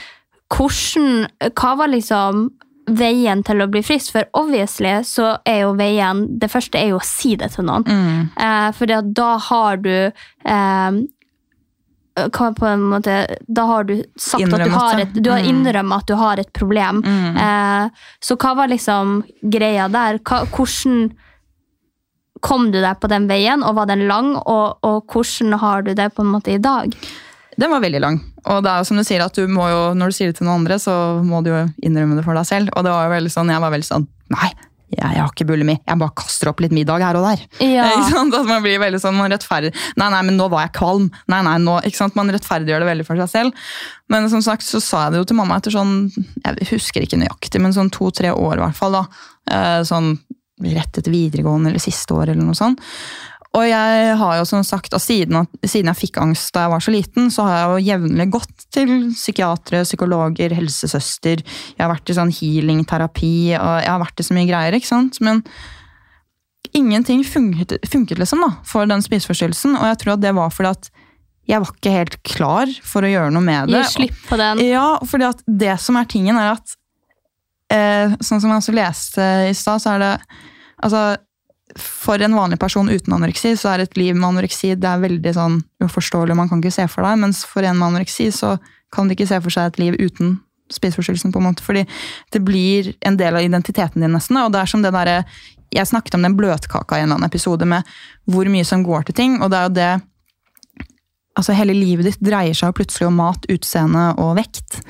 [0.51, 2.51] hvordan, hva var liksom
[2.89, 4.13] veien til å bli frisk?
[4.13, 7.85] For obviously så er jo veien Det første er jo å si det til noen.
[7.85, 8.31] Mm.
[8.37, 10.11] Eh, for da har du
[12.33, 13.15] på en måte,
[13.49, 15.49] Da har du sagt at du Innrømmet har et, du har Mm.
[15.53, 17.03] innrømmet at du har et problem.
[17.05, 17.89] Eh,
[18.21, 20.19] så hva var liksom greia der?
[20.19, 21.11] Hva, hvordan
[22.41, 24.37] kom du deg på den veien, og var den lang?
[24.37, 26.93] Og, og hvordan har du det på en måte i dag?
[27.59, 28.21] Den var veldig lang.
[28.47, 30.37] Og det er jo som du sier at du må jo, når du sier det
[30.39, 30.93] til noen andre, så
[31.27, 32.71] må du jo innrømme det for deg selv.
[32.77, 34.51] Og det var jo veldig sånn, jeg var veldig sånn Nei,
[34.89, 35.75] jeg, har ikke bulimi.
[35.85, 37.43] Jeg bare kaster opp litt middag her og der.
[37.65, 37.89] Ja.
[38.09, 41.11] At man blir veldig sånn, man rettferdig Nei, nei, men nå var jeg kvalm.
[41.29, 42.17] Nei, nei, nå, ikke sant?
[42.19, 43.69] Man rettferdiggjør det veldig for seg selv.
[44.09, 47.21] Men som sagt så sa jeg det jo til mamma etter sånn Jeg husker ikke
[47.21, 48.97] nøyaktig, men sånn to-tre år i hvert fall.
[48.97, 49.05] da.
[49.53, 50.15] Eh, Sånn
[50.59, 52.81] rett etter videregående eller siste år eller noe sånt.
[53.59, 56.95] Og jeg har jo som sagt, siden, siden jeg fikk angst da jeg var så
[56.95, 61.43] liten, så har jeg jo jevnlig gått til psykiatere, psykologer, helsesøster.
[61.43, 64.79] Jeg har vært i sånn healing-terapi, og jeg har vært i så mye greier.
[64.79, 65.19] ikke sant?
[65.25, 65.43] Men
[66.77, 69.77] ingenting funket, funket liksom da, for den spiseforstyrrelsen.
[69.81, 70.91] Og jeg tror at det var fordi at
[71.49, 73.81] jeg var ikke helt klar for å gjøre noe med det.
[73.87, 74.61] Gi slipp på den.
[74.69, 76.77] Ja, fordi at det som er tingen, er at
[77.73, 80.13] eh, Sånn som jeg også leste i stad, så er det
[80.79, 81.01] Altså,
[81.77, 85.33] for en vanlig person uten anoreksi, så er et liv med anoreksi det er veldig
[85.37, 87.21] sånn uforståelig, man kan ikke se for deg.
[87.21, 88.57] Mens for en med anoreksi så
[88.95, 90.39] kan du ikke se for seg et liv uten
[90.73, 91.33] spiseforstyrrelsen.
[91.33, 91.87] på en måte, Fordi
[92.31, 94.37] det blir en del av identiteten din, nesten.
[94.37, 95.25] Og det er som det derre
[95.71, 97.85] Jeg snakket om den bløtkaka i en eller annen episode med
[98.25, 99.43] hvor mye som går til ting.
[99.43, 100.03] og det er jo det
[101.37, 104.81] altså Hele livet ditt dreier seg plutselig om mat, utseende og vekt.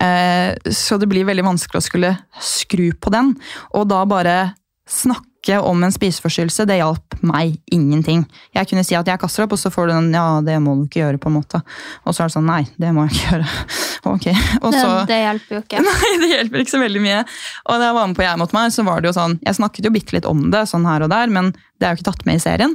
[0.00, 3.34] Eh, så det blir veldig vanskelig å skulle skru på den.
[3.74, 4.54] Og da bare
[4.88, 8.24] snakke om en spiseforstyrrelse, det hjalp meg ingenting.
[8.56, 10.74] Jeg kunne si at jeg kaster opp, og så får du den ja, det må
[10.76, 11.20] du ikke gjøre.
[11.22, 11.60] på en måte.
[12.04, 13.52] Og så er det sånn nei, det må jeg ikke gjøre.
[14.14, 14.26] ok.
[14.62, 14.82] Og Det,
[15.12, 15.84] det hjelper jo ikke.
[15.88, 17.20] Nei, det hjelper ikke så veldig mye.
[17.68, 19.58] Og da jeg var med på Jeg mot meg, så var det jo sånn Jeg
[19.60, 22.10] snakket jo bitte litt om det, sånn her og der, men det er jo ikke
[22.10, 22.74] tatt med i serien.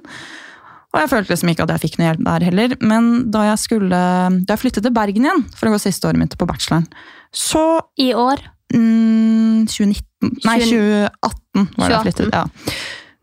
[0.93, 2.76] Og jeg følte liksom ikke at jeg fikk noe hjelp der heller.
[2.86, 4.01] Men da jeg skulle
[4.45, 6.86] Da jeg flyttet til Bergen igjen for å gå siste året mitt på bacheloren,
[7.34, 8.43] så I år.
[8.74, 10.12] mm, 2019
[10.43, 12.34] Nei, 2018 var det jeg flyttet.
[12.34, 12.43] Ja.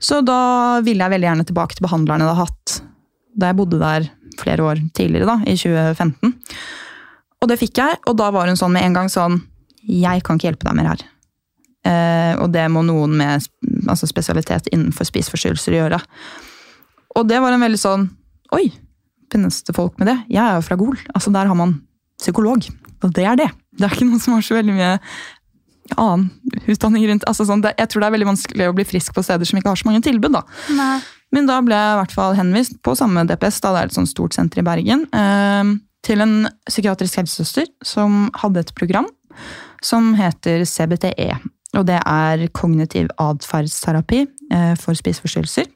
[0.00, 0.40] Så da
[0.84, 2.76] ville jeg veldig gjerne tilbake til behandleren jeg hadde hatt
[3.40, 4.08] da jeg bodde der
[4.40, 6.34] flere år tidligere, da, i 2015.
[7.40, 9.40] Og det fikk jeg, og da var hun sånn med en gang sånn
[9.80, 11.02] Jeg kan ikke hjelpe deg mer her.
[11.88, 13.46] Eh, og det må noen med
[13.88, 16.00] altså spesialitet innenfor spiseforstyrrelser gjøre.
[17.16, 18.10] Og det var en veldig sånn
[18.52, 18.66] Oi,
[19.32, 20.16] finnes det folk med det?
[20.34, 20.96] Jeg er jo fra Gol.
[21.14, 21.76] Altså, der har man
[22.18, 22.66] psykolog.
[23.00, 23.46] Og det er det.
[23.78, 24.96] Det er ikke noen som har så veldig mye
[25.96, 26.28] annen
[26.70, 27.26] utdanning rundt.
[27.28, 29.60] Altså, sånn, det, jeg tror det er veldig vanskelig å bli frisk på steder som
[29.60, 30.34] ikke har så mange tilbud.
[30.36, 30.44] da.
[30.76, 30.98] Nei.
[31.34, 33.98] Men da ble jeg i hvert fall henvist på samme DPS, da det er et
[33.98, 35.72] sånt stort senter i Bergen, eh,
[36.06, 36.34] til en
[36.66, 39.06] psykiatrisk helsesøster som hadde et program
[39.84, 41.30] som heter CBTE.
[41.78, 45.70] Og det er kognitiv atferdsterapi eh, for spiseforstyrrelser.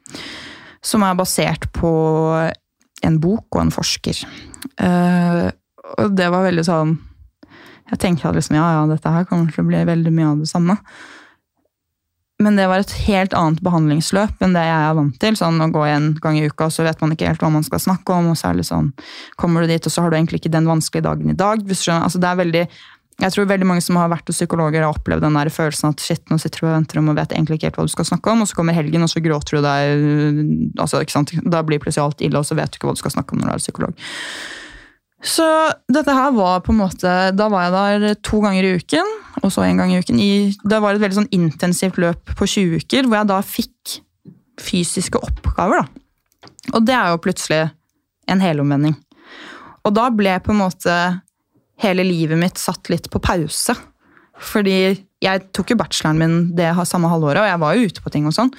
[0.84, 1.92] Som er basert på
[3.04, 4.24] en bok og en forsker.
[4.82, 5.44] Eh,
[6.02, 6.96] og det var veldig sånn
[7.92, 10.40] Jeg tenkte at liksom, ja, ja, dette her kommer til å bli veldig mye av
[10.40, 10.78] det samme.
[12.42, 15.36] Men det var et helt annet behandlingsløp enn det jeg er vant til.
[15.38, 17.82] Sånn Å gå en gang i uka, så vet man ikke helt hva man skal
[17.82, 18.32] snakke om.
[18.32, 18.90] og så sånn,
[19.40, 21.62] Kommer du dit, og så har du egentlig ikke den vanskelige dagen i dag.
[21.62, 22.64] Altså det er veldig,
[23.22, 26.02] jeg tror veldig mange som har vært hos psykologer, har opplevd den der følelsen at
[26.02, 28.10] shit, nå sitter du og venter om og vet egentlig ikke helt hva du skal
[28.10, 31.04] snakke om, og så kommer helgen, og så gråter du deg altså?
[31.46, 33.44] Da blir plutselig alt ille, og så vet du ikke hva du skal snakke om
[33.44, 34.10] når du er psykolog.
[35.24, 35.44] Så
[35.88, 39.52] dette her var på en måte Da var jeg der to ganger i uken, og
[39.52, 40.20] så en gang i uken.
[40.20, 43.96] I, det var et veldig sånn intensivt løp på 20 uker, hvor jeg da fikk
[44.60, 45.82] fysiske oppgaver.
[45.82, 46.50] da.
[46.76, 47.62] Og det er jo plutselig
[48.30, 48.94] en helomvending.
[49.84, 50.94] Og da ble på en måte
[51.82, 53.74] hele livet mitt satt litt på pause.
[54.52, 54.78] Fordi
[55.24, 58.28] jeg tok jo bacheloren min det samme halvåret, og jeg var jo ute på ting
[58.28, 58.52] og sånn.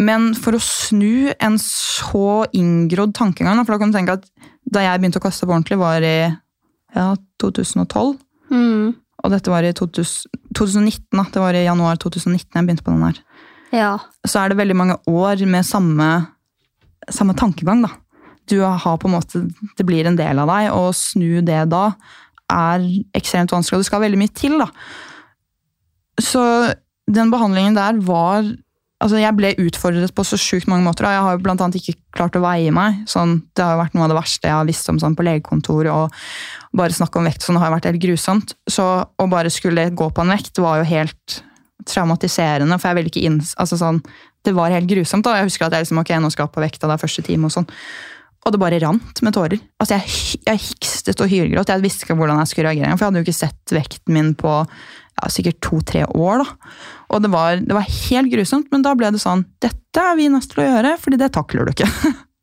[0.00, 4.26] Men for å snu en så inngrodd tankegang, for da kan du tenke at
[4.74, 6.18] da jeg begynte å kaste på ordentlig, var i
[6.94, 7.08] ja,
[7.42, 8.14] 2012.
[8.52, 8.94] Mm.
[9.24, 11.26] Og dette var i 2000, 2019, da.
[11.32, 13.20] Det var i januar 2019 jeg begynte på den her.
[13.74, 13.92] Ja.
[14.26, 16.08] Så er det veldig mange år med samme,
[17.08, 17.94] samme tankegang, da.
[18.50, 19.40] Du har på en måte,
[19.78, 21.86] Det blir en del av deg, og å snu det da
[22.52, 22.84] er
[23.16, 24.68] ekstremt vanskelig, og det skal veldig mye til, da.
[26.20, 26.42] Så
[27.10, 28.44] den behandlingen der var
[29.02, 31.04] Altså, jeg ble utfordret på så sjukt mange måter.
[31.04, 33.02] og Jeg har jo annet ikke klart å veie meg.
[33.10, 35.26] Sånn, det har jo vært noe av det verste jeg har visst om sånn, på
[35.26, 35.90] legekontor.
[35.90, 36.14] og
[36.78, 38.54] Bare snakke om vekt sånn har jo vært helt grusomt.
[38.70, 41.42] Så å bare skulle gå på en vekt var jo helt
[41.90, 42.78] traumatiserende.
[42.78, 43.42] For jeg ville ikke inn...
[43.60, 44.00] Altså, sånn,
[44.46, 45.26] det var helt grusomt.
[45.26, 45.36] da.
[45.40, 47.24] Jeg husker at jeg liksom, ok, nå skal jeg opp på vekta, det er første
[47.26, 47.68] time og sånn.
[48.44, 49.60] Og det bare rant med tårer.
[49.80, 51.72] Altså, Jeg, jeg hikstet og hylgråt.
[51.72, 52.92] Jeg visste ikke hvordan jeg skulle reagere.
[52.94, 54.58] For jeg hadde jo ikke sett vekten min på
[55.32, 56.44] sikkert to-tre år.
[56.44, 56.76] da.
[57.14, 60.30] Og det var, det var helt grusomt, men da ble det sånn Dette er vi
[60.32, 61.88] nødt til å gjøre, fordi det takler du ikke.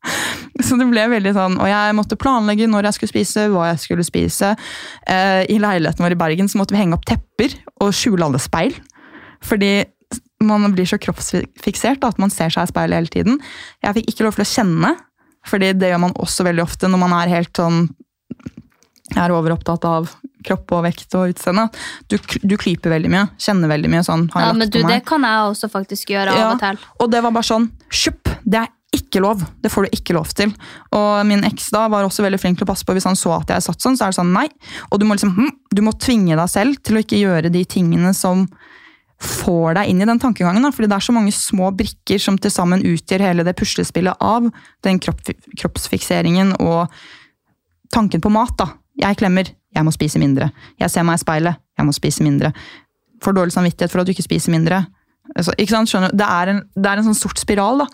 [0.66, 3.82] Så det ble veldig sånn, Og jeg måtte planlegge når jeg skulle spise, hva jeg
[3.84, 4.52] skulle spise.
[5.08, 8.40] Eh, I leiligheten vår i Bergen så måtte vi henge opp tepper og skjule alle
[8.42, 8.76] speil.
[9.42, 9.72] Fordi
[10.42, 13.40] man blir så kroppsfiksert da, at man ser seg i speilet hele tiden.
[13.84, 14.92] Jeg fikk ikke lov til å kjenne,
[15.48, 17.86] fordi det gjør man også veldig ofte når man er helt sånn
[19.18, 20.10] er overopptatt av
[20.46, 21.68] kropp og vekt og utseende.
[22.10, 24.04] Du, du klyper veldig mye, kjenner veldig mye.
[24.06, 26.86] sånn, har ja, men du, det kan jeg også faktisk gjøre Ja, av og til.
[27.02, 28.30] Og det var bare sånn Sjupp!
[28.42, 29.40] Det er ikke lov.
[29.62, 30.52] Det får du ikke lov til.
[30.92, 33.38] Og min eks da var også veldig flink til å passe på hvis han så
[33.38, 34.48] at jeg satt sånn, så er det sånn nei.
[34.90, 37.64] Og du må liksom hm, du må tvinge deg selv til å ikke gjøre de
[37.64, 38.44] tingene som
[39.22, 40.64] får deg inn i den tankegangen.
[40.64, 44.18] Da, fordi det er så mange små brikker som til sammen utgjør hele det puslespillet
[44.20, 44.50] av
[44.84, 45.22] den kropp,
[45.58, 46.92] kroppsfikseringen og
[47.94, 48.56] tanken på mat.
[48.58, 48.72] da.
[49.00, 50.50] Jeg klemmer, jeg må spise mindre.
[50.80, 52.52] Jeg ser meg i speilet, jeg må spise mindre.
[53.22, 54.82] Får dårlig samvittighet for at du ikke spiser mindre.
[55.32, 55.90] Altså, ikke sant?
[55.90, 56.20] Skjønner, du?
[56.20, 57.84] det, er en, det er en sånn sort spiral.
[57.84, 57.88] da.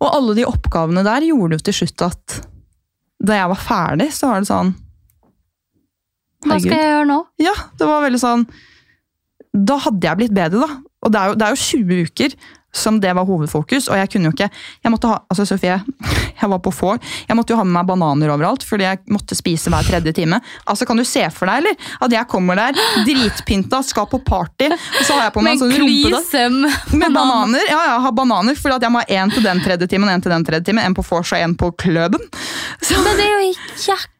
[0.00, 2.38] Og alle de oppgavene der gjorde jo til slutt at
[3.20, 4.70] da jeg var ferdig, så var det sånn
[6.46, 7.18] Hva skal jeg gjøre nå?
[7.44, 8.46] Ja, det var veldig sånn
[9.52, 10.78] Da hadde jeg blitt bedre, da.
[11.04, 12.36] Og det er jo, det er jo 20 uker
[12.72, 14.46] som det var hovedfokus, og jeg kunne jo ikke
[14.84, 15.80] Jeg måtte ha, altså Sofie,
[16.40, 16.92] jeg var på få
[17.28, 20.38] Jeg måtte jo ha med meg bananer overalt, fordi jeg måtte spise hver tredje time.
[20.66, 21.88] Altså, Kan du se for deg eller?
[22.00, 25.62] at jeg kommer der dritpynta, skal på party, og så har jeg på meg en
[25.64, 26.44] sånn rumpete
[27.00, 27.64] med bananer.
[27.68, 30.24] Ja, jeg har bananer, fordi at jeg må ha én til den tredje timen, en
[30.24, 32.22] til den tredje timen, en på vors og en på kløben.
[32.80, 33.52] Så, Men det er jo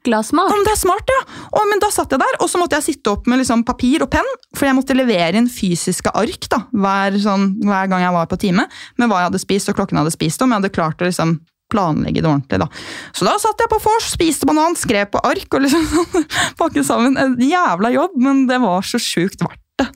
[0.01, 0.51] jækla smart.
[0.51, 1.21] ja, men det er smart, ja.
[1.53, 4.03] Og, men da satt jeg der, og så måtte jeg sitte opp med liksom, papir
[4.03, 4.27] og penn,
[4.57, 8.39] for jeg måtte levere inn fysiske ark da, hver, sånn, hver gang jeg var på
[8.41, 8.67] time,
[8.99, 11.37] med hva jeg hadde spist og klokken hadde spist, om jeg hadde klart å liksom,
[11.71, 12.59] planlegge det ordentlig.
[12.59, 12.67] da.
[13.15, 16.25] Så da satt jeg på vors, spiste banan, skrev på ark og liksom
[16.61, 17.15] pakket sammen.
[17.21, 19.87] En jævla jobb, men det var så sjukt verdt det.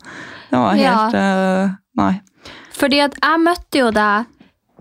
[0.52, 0.92] Det var Ja.
[1.09, 2.12] helt eh, Nei.
[2.74, 4.26] Fordi at jeg møtte jo deg,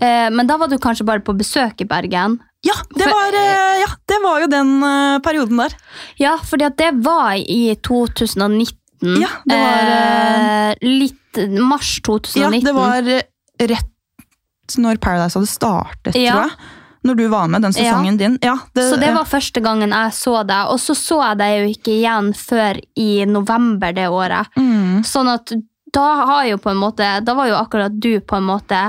[0.06, 2.38] eh, men da var du kanskje bare på besøk i Bergen.
[2.64, 5.74] Ja, det var, eh, ja, det var jo den eh, perioden der.
[6.22, 8.78] Ja, for det var i 2019.
[9.20, 12.40] Ja, det var, eh, Litt mars 2019.
[12.40, 16.32] Ja, det var eh, rett når Paradise hadde startet, Ja.
[16.38, 16.58] tror jeg.
[17.04, 18.38] Når du var med, den sesongen din.
[18.42, 21.66] Ja, Så det var første gangen jeg så deg, og så så jeg deg jo
[21.74, 24.48] ikke igjen før i november det året.
[24.56, 25.04] Mm.
[25.04, 25.52] Sånn at
[25.94, 28.80] da har jo på en måte Da var jo akkurat du på en måte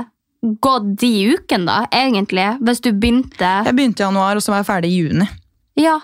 [0.61, 2.45] gått de ukene, da, egentlig.
[2.65, 5.27] Hvis du begynte Jeg begynte i januar, og så var jeg ferdig i juni.
[5.79, 5.99] Ja.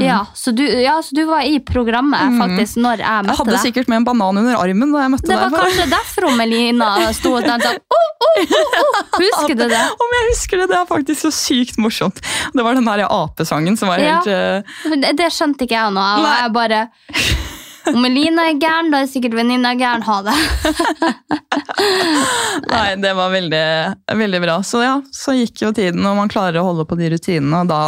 [0.00, 3.30] Ja, så du, ja, så du var i programmet faktisk når jeg møtte deg.
[3.30, 3.60] Jeg hadde deg.
[3.62, 5.32] sikkert med en banan under armen da jeg møtte deg.
[5.32, 5.68] Det var bare.
[5.68, 8.98] kanskje derfor Melina sto og tenkte oh, oh, oh, oh.
[9.16, 9.84] Husker du det?
[10.06, 12.20] Om jeg husker det, det er faktisk så sykt morsomt.
[12.52, 14.58] Det var den der apesangen som var helt ja.
[14.92, 16.26] Det, det skjønte ikke jeg av.
[16.42, 16.82] Jeg bare
[17.94, 20.02] Om Elina er gæren, da er sikkert venninna gæren.
[20.06, 20.36] Ha det.
[22.72, 23.64] Nei, det var veldig,
[24.18, 24.56] veldig bra.
[24.66, 27.70] Så ja, så gikk jo tiden, og man klarer å holde på de rutinene, og
[27.70, 27.82] da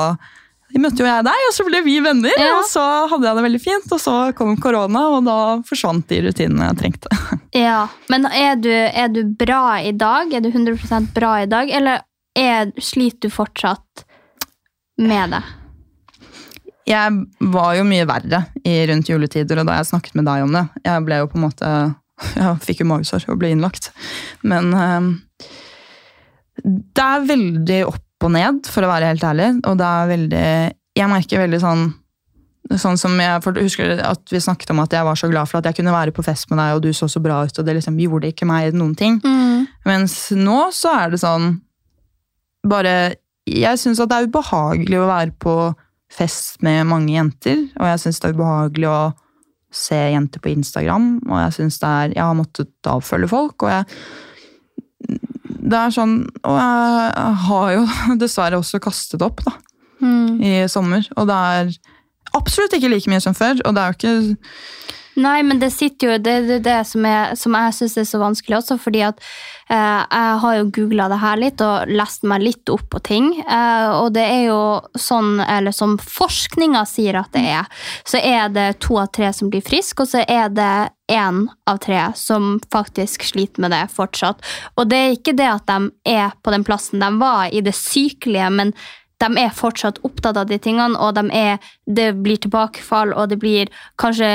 [0.80, 2.52] møtte jo jeg deg, og så ble vi venner, Ja.
[2.60, 6.20] og så hadde jeg det veldig fint, og så kom korona, og da forsvant de
[6.28, 7.10] rutinene jeg trengte.
[7.50, 10.30] Ja, Men er du, er du bra i dag?
[10.32, 12.04] Er du 100% bra i dag, eller
[12.38, 14.04] er, sliter du fortsatt
[15.02, 15.42] med det?
[16.90, 20.54] Jeg var jo mye verre i rundt juletider, og da jeg snakket med deg om
[20.56, 21.70] det, jeg ble jo på en måte,
[22.40, 23.92] jeg fikk jo magesår og ble innlagt.
[24.42, 25.10] Men eh,
[26.66, 30.46] det er veldig opp og ned, for å være helt ærlig, og det er veldig,
[30.98, 31.86] jeg merker veldig sånn,
[32.76, 35.60] sånn som jeg for, husker at vi snakket om at jeg var så glad for
[35.60, 37.66] at jeg kunne være på fest med deg, og du så så bra ut, og
[37.66, 39.16] det liksom gjorde ikke meg noen ting.
[39.88, 41.54] Mens nå så er det sånn
[42.68, 43.14] Bare
[43.48, 45.54] Jeg syns at det er ubehagelig å være på
[46.10, 49.00] fest med mange jenter, og jeg syns det er ubehagelig å
[49.70, 53.70] se jenter på Instagram, og jeg syns det er Jeg har måttet avfølge folk, og
[53.70, 53.84] jeg
[55.70, 57.84] Det er sånn Og jeg har jo
[58.22, 59.54] dessverre også kastet opp, da,
[60.42, 61.72] i sommer, og det er
[62.34, 66.12] absolutt ikke like mye som før, og det er jo ikke Nei, men det sitter
[66.12, 69.02] jo Det er det, det som, er, som jeg syns er så vanskelig også, fordi
[69.08, 69.18] at
[69.72, 73.32] eh, jeg har jo googla det her litt og lest meg litt opp på ting.
[73.42, 74.60] Eh, og det er jo
[74.94, 79.50] sånn, eller som forskninga sier at det er, så er det to av tre som
[79.50, 80.72] blir friske, og så er det
[81.10, 84.44] én av tre som faktisk sliter med det fortsatt.
[84.78, 87.74] Og det er ikke det at de er på den plassen de var i det
[87.74, 88.70] sykelige, men
[89.20, 93.40] de er fortsatt opptatt av de tingene, og de er, det blir tilbakefall, og det
[93.42, 94.30] blir kanskje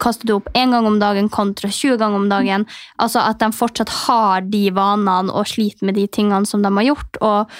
[0.00, 2.66] kastet kaster du opp én gang om dagen kontra 20 ganger om dagen.
[2.98, 6.86] Altså At de fortsatt har de vanene og sliter med de tingene som de har
[6.92, 7.18] gjort.
[7.20, 7.50] Og,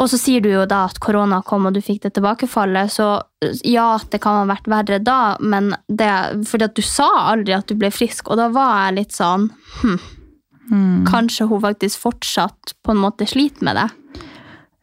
[0.00, 2.92] og så sier du jo da at korona kom, og du fikk det tilbakefallet.
[2.92, 3.08] Så
[3.44, 6.10] eh, ja, det kan ha vært verre da, men det,
[6.48, 9.50] fordi at du sa aldri at du ble frisk, og da var jeg litt sånn
[9.82, 10.00] hm,
[11.08, 13.88] Kanskje hun faktisk fortsatt på en måte sliter med det.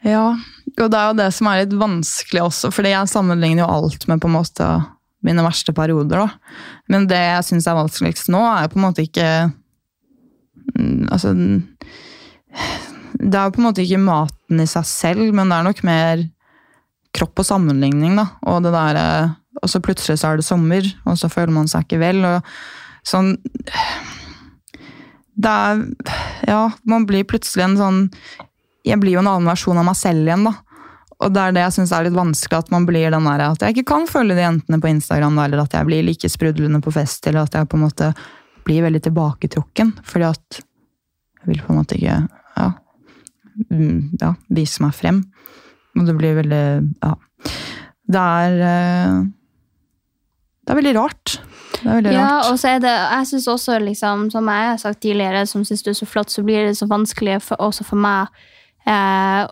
[0.05, 0.35] Ja,
[0.77, 4.05] og det er jo det som er litt vanskelig også, fordi jeg sammenligner jo alt
[4.09, 4.67] med på en måte
[5.25, 6.21] mine verste perioder.
[6.21, 6.27] da.
[6.91, 9.27] Men det jeg syns er vanskeligst nå, er jo på en måte ikke
[10.77, 11.33] mm, Altså
[13.17, 15.83] Det er jo på en måte ikke maten i seg selv, men det er nok
[15.87, 16.27] mer
[17.17, 18.27] kropp og sammenligning, da.
[18.45, 19.31] Og det der, eh,
[19.63, 22.21] og så plutselig så er det sommer, og så føler man seg ikke vel.
[22.27, 22.45] og
[23.07, 23.33] sånn
[25.37, 25.81] det er
[26.47, 27.99] Ja, man blir plutselig en sånn
[28.87, 30.53] Jeg blir jo en annen versjon av meg selv igjen, da.
[31.17, 33.63] Og det er det jeg syns er litt vanskelig, at man blir den der, at
[33.65, 36.93] jeg ikke kan følge de jentene på Instagram, eller at jeg blir like sprudlende på
[36.93, 38.11] fest, eller at jeg på en måte
[38.67, 42.19] blir veldig tilbaketrukken, fordi at jeg vil på en måte ikke
[42.57, 42.67] ja,
[43.71, 45.23] mm, ja, vise meg frem.
[45.97, 46.65] Og det blir veldig
[47.01, 47.15] Ja.
[48.07, 49.23] Det er eh,
[50.67, 51.39] Det er veldig rart.
[51.81, 52.51] Det er veldig Ja, rart.
[52.51, 55.83] og så er det, jeg synes også, liksom, som jeg har sagt tidligere, som synes
[55.83, 58.27] du er så flott, så blir det så vanskelig for, også for meg
[58.87, 59.47] eh,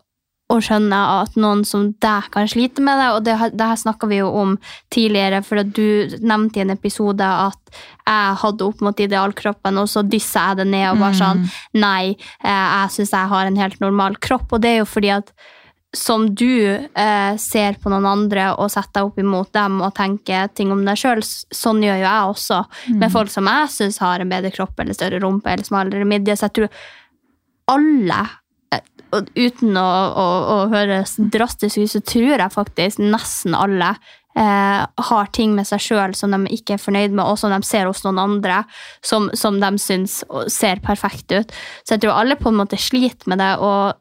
[0.45, 3.07] å skjønne at noen som deg kan slite med det.
[3.15, 4.55] Og det, det her snakka vi jo om
[4.93, 7.75] tidligere, for du nevnte i en episode at
[8.05, 11.43] jeg hadde opp mot idealkroppen, og så dyssa jeg det ned og bare sånn
[11.81, 14.53] Nei, eh, jeg syns jeg har en helt normal kropp.
[14.53, 15.33] Og det er jo fordi at
[15.95, 20.49] som du eh, ser på noen andre og setter deg opp imot dem og tenker
[20.51, 22.59] ting om deg sjøl, sånn gjør jo jeg også
[22.99, 26.35] med folk som jeg syns har en bedre kropp eller større rumpe eller smalere midje.
[26.35, 26.81] Så jeg tror
[27.71, 28.44] alle, og
[29.35, 29.87] uten å,
[30.19, 33.93] å, å høres drastisk ut, så tror jeg faktisk nesten alle
[34.35, 37.61] eh, har ting med seg sjøl som de ikke er fornøyd med, og som de
[37.67, 38.63] ser hos noen andre,
[39.05, 40.21] som, som de syns
[40.51, 41.53] ser perfekt ut.
[41.83, 43.95] Så jeg tror alle på en måte sliter med det, og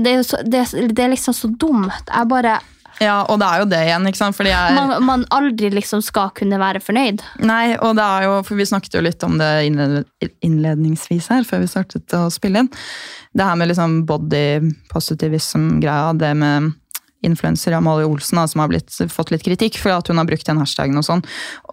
[0.00, 0.64] det er, så, det,
[0.96, 2.08] det er liksom så dumt.
[2.08, 2.58] Jeg bare
[3.02, 4.38] Ja, og det er jo det igjen, ikke sant?
[4.48, 7.20] Jeg man, man aldri liksom skal kunne være fornøyd.
[7.44, 11.64] Nei, og det er jo, for vi snakket jo litt om det innledningsvis her, før
[11.64, 12.70] vi startet å spille inn.
[13.36, 16.72] Det her med liksom body positivism-greia, det med
[17.26, 20.46] influenser Amalie Olsen, da, som har blitt, fått litt kritikk for at hun har brukt
[20.48, 21.24] den hashtagen og sånn.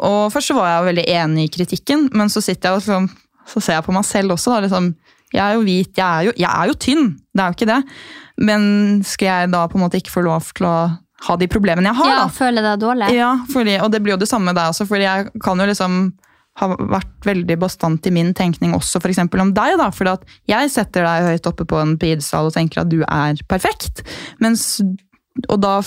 [0.01, 2.83] Og først så var jeg jo veldig enig i kritikken, men så sitter jeg og
[2.83, 3.07] liksom,
[3.53, 4.91] så ser jeg på meg selv også, da, liksom,
[5.33, 7.69] jeg er jo hvit, jeg er jo, jeg er jo tynn, det er jo ikke
[7.69, 7.79] det.
[8.49, 8.63] Men
[9.05, 10.77] skal jeg da på en måte ikke få lov til å
[11.27, 12.33] ha de problemene jeg har, Ja, da?
[12.35, 13.09] føle deg dårlig.
[13.15, 15.69] Ja, fordi, og det blir jo det samme med deg også, fordi jeg kan jo
[15.69, 16.01] liksom
[16.61, 20.05] ha vært veldig bastant i min tenkning også for eksempel om deg, da, For
[20.49, 24.03] jeg setter deg høyt oppe på en pidestall og tenker at du er perfekt,
[24.43, 24.77] mens
[25.49, 25.79] og da,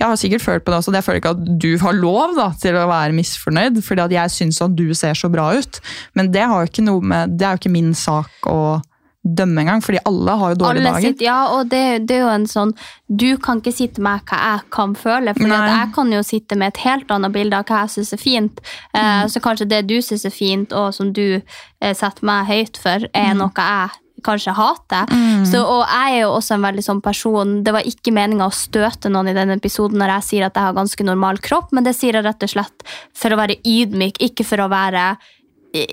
[0.00, 2.36] Jeg har sikkert følt på det også, det jeg føler ikke at du har lov
[2.38, 5.80] da, til å være misfornøyd, fordi at jeg syns at du ser så bra ut.
[6.16, 8.78] Men det, har jo ikke noe med, det er jo ikke min sak å
[9.26, 11.00] dømme engang, fordi alle har jo dårlige dager.
[11.10, 12.72] sitter, ja, og det, det er jo en sånn
[13.08, 16.68] Du kan ikke sitte med hva jeg kan føle, for jeg kan jo sitte med
[16.74, 18.60] et helt annet bilde av hva jeg syns er fint.
[18.94, 19.28] Eh, Mm.
[19.30, 21.40] så kanskje det du syns er fint, og som du
[21.80, 23.38] eh, setter meg høyt for, er Mm.
[23.38, 23.90] noe jeg
[24.26, 25.06] kanskje hater.
[25.46, 28.50] Så, og jeg er jo også en veldig sånn person Det var ikke meninga å
[28.52, 31.84] støte noen i denne episoden når jeg sier at jeg har ganske normal kropp, men
[31.84, 32.82] det sier jeg rett og slett
[33.14, 35.16] for å være ydmyk, ikke for å være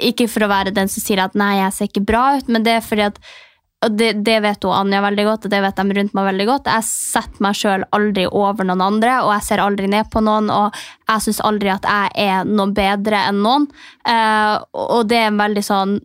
[0.09, 2.63] ikke for å være den som sier at 'nei, jeg ser ikke bra ut', men
[2.63, 3.19] det er fordi at
[3.83, 6.45] og det, det vet hun Anja veldig godt, og det vet de rundt meg veldig
[6.47, 6.69] godt.
[6.71, 10.47] Jeg setter meg sjøl aldri over noen andre, og jeg ser aldri ned på noen,
[10.53, 10.77] og
[11.09, 13.67] jeg syns aldri at jeg er noe bedre enn noen.
[14.07, 15.97] Eh, og det er en veldig sånn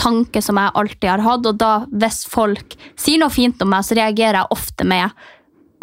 [0.00, 3.86] tanke som jeg alltid har hatt, og da hvis folk sier noe fint om meg,
[3.86, 5.24] så reagerer jeg ofte med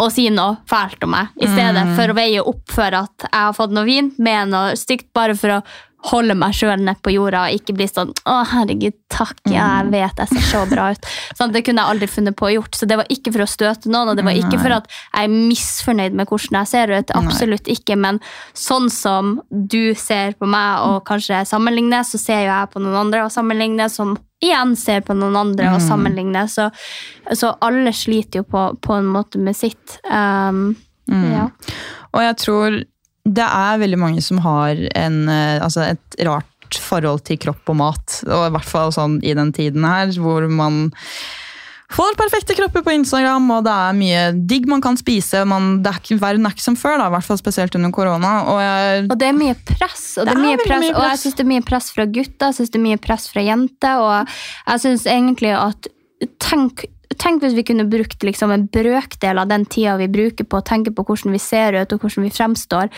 [0.01, 3.37] å si noe fælt om meg, i stedet for å veie opp for at jeg
[3.37, 5.61] har fått noe fint med noe stygt, bare for å
[6.10, 9.91] holde meg sjøl nede på jorda og ikke bli sånn 'Å, herregud, takk, ja, jeg
[9.93, 11.06] vet jeg ser så bra ut'.
[11.38, 12.76] Sånn, det kunne jeg aldri funnet på å gjort.
[12.76, 15.24] Så det var ikke for å støte noen, og det var ikke for at jeg
[15.28, 17.16] er misfornøyd med hvordan jeg ser ut.
[17.18, 17.97] Absolutt ikke.
[17.97, 18.20] Men
[18.58, 22.99] sånn som du ser på meg og kanskje sammenligner, så ser jo jeg på noen
[23.06, 26.49] andre og sammenligner, som igjen ser på noen andre og sammenligner.
[26.49, 26.72] Så,
[27.38, 29.99] så alle sliter jo på, på en måte med sitt.
[30.10, 30.74] Um,
[31.08, 31.49] ja.
[32.12, 32.82] Og jeg tror
[33.26, 37.78] det er veldig mange som har en, eh, altså et rart forhold til kropp og
[37.82, 38.17] mat.
[38.28, 40.88] Og i hvert fall sånn i den tiden her, hvor man
[41.91, 45.43] får perfekte kropper på Instagram, og det er mye digg man kan spise.
[45.47, 47.91] Man, det er ikke, verden er ikke som før, da, i hvert fall spesielt under
[47.95, 48.32] korona.
[48.47, 50.05] Og jeg, Og det er mye press.
[50.15, 51.26] Og, det er mye press, mye og jeg press.
[51.26, 54.05] syns det er mye press fra gutter, jeg synes det er mye press fra jenter.
[54.05, 54.36] Og
[54.72, 55.91] jeg syns egentlig at
[56.47, 56.86] tenk,
[57.22, 60.65] tenk hvis vi kunne brukt liksom en brøkdel av den tida vi bruker på å
[60.65, 62.89] tenke på hvordan vi ser ut og hvordan vi fremstår,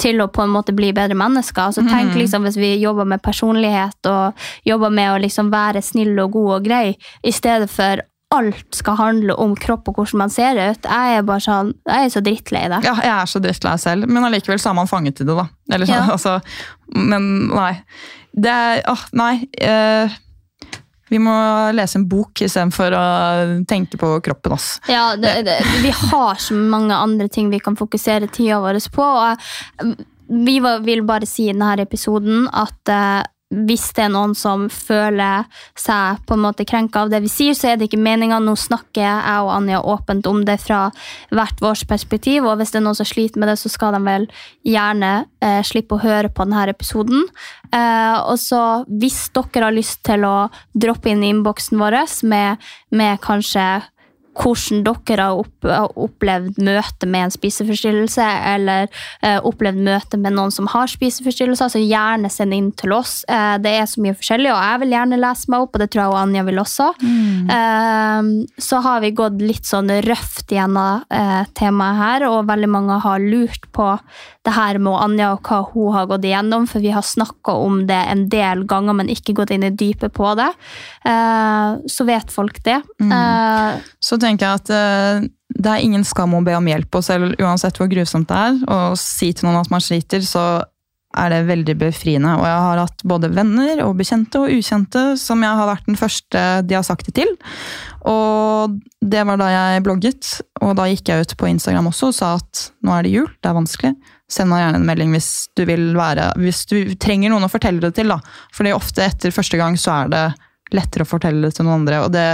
[0.00, 1.68] til å på en måte bli bedre mennesker.
[1.68, 6.14] Altså, tenk liksom hvis vi jobber med personlighet og jobber med å liksom være snill
[6.22, 6.96] og god og grei,
[7.26, 8.02] i stedet for
[8.34, 10.86] alt skal handle om kropp og hvordan man ser ut.
[10.88, 12.80] Jeg er bare sånn, jeg er så drittlei det.
[12.86, 15.46] ja, jeg er så drittlei selv, men allikevel så er man fanget i det, da.
[15.70, 16.00] Eller Ja.
[16.16, 16.40] altså,
[16.94, 17.72] men nei.
[18.34, 19.34] Det er Åh, nei.
[19.62, 20.10] eh,
[21.14, 21.34] vi må
[21.76, 23.04] lese en bok istedenfor å
[23.70, 24.56] tenke på kroppen.
[24.56, 24.80] Ass.
[24.90, 29.04] Ja, det, det, vi har så mange andre ting vi kan fokusere tida vår på.
[29.04, 29.94] Og
[30.26, 30.56] vi
[30.88, 35.44] vil bare si i denne episoden at eh, hvis det er noen som føler
[35.78, 38.40] seg på en måte krenka av det vi sier, så er det ikke meninga.
[38.42, 40.88] Nå snakker jeg og Anja åpent om det fra
[41.34, 44.02] hvert vårt perspektiv, og hvis det er noen som sliter med det, så skal de
[44.06, 44.26] vel
[44.66, 45.12] gjerne
[45.44, 47.28] eh, slippe å høre på denne episoden.
[47.70, 52.62] Eh, og så hvis dere har lyst til å droppe inn i innboksen vår med,
[52.90, 53.66] med kanskje
[54.34, 58.88] hvordan dere har, opp, har opplevd møte med en spiseforstyrrelse, eller
[59.22, 63.22] eh, opplevd møte med noen som har spiseforstyrrelser, så gjerne send inn til oss.
[63.30, 65.90] Eh, det er så mye forskjellig, og jeg vil gjerne lese meg opp, og det
[65.92, 66.90] tror jeg og Anja vil også.
[67.54, 68.30] Eh,
[68.68, 73.22] så har vi gått litt sånn røft gjennom eh, temaet her, og veldig mange har
[73.22, 73.92] lurt på
[74.44, 77.84] det her med Anja og hva hun har gått igjennom, for vi har snakka om
[77.88, 80.50] det en del ganger, men ikke gått inn i dypet på det.
[81.08, 82.80] Eh, så vet folk det.
[83.00, 83.80] Mm.
[84.04, 85.24] Så tenker jeg at eh,
[85.54, 88.62] det er ingen skam å be om hjelp, og selv uansett hvor grusomt det er,
[88.68, 90.64] å si til noen at man sliter, så
[91.14, 92.32] er det veldig befriende.
[92.38, 95.98] Og jeg har hatt både venner og bekjente og ukjente som jeg har vært den
[95.98, 97.30] første de har sagt det til.
[98.10, 100.32] Og det var da jeg blogget,
[100.64, 103.28] og da gikk jeg ut på Instagram også og sa at nå er det jul,
[103.42, 103.92] det er vanskelig.
[104.30, 107.92] Send meg gjerne en melding hvis du være Hvis du trenger noen å fortelle det
[107.98, 108.18] til, da.
[108.56, 110.24] Fordi ofte etter første gang så er det
[110.74, 112.28] lettere å fortelle det til noen andre, og det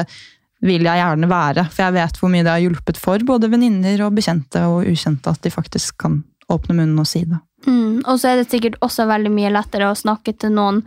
[0.64, 1.66] vil jeg gjerne være.
[1.72, 5.32] For jeg vet hvor mye det har hjulpet for både venninner og bekjente og ukjente
[5.32, 6.20] at de faktisk kan
[6.50, 7.40] åpne munnen og si det.
[7.66, 10.84] Mm, og så er det sikkert også veldig mye lettere å snakke til noen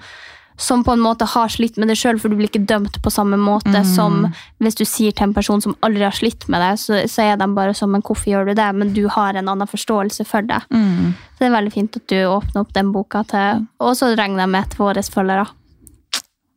[0.58, 3.12] som på en måte har slitt med det sjøl, for du blir ikke dømt på
[3.12, 4.28] samme måte som
[4.64, 7.38] hvis du sier til en person som aldri har slitt med det, så, så er
[7.42, 8.70] de bare som Men hvorfor gjør du det?
[8.76, 10.62] Men du har en annen forståelse for det.
[10.70, 14.46] Så det er veldig fint at du åpner opp den boka til Og så regner
[14.46, 15.46] jeg med til våre følgere.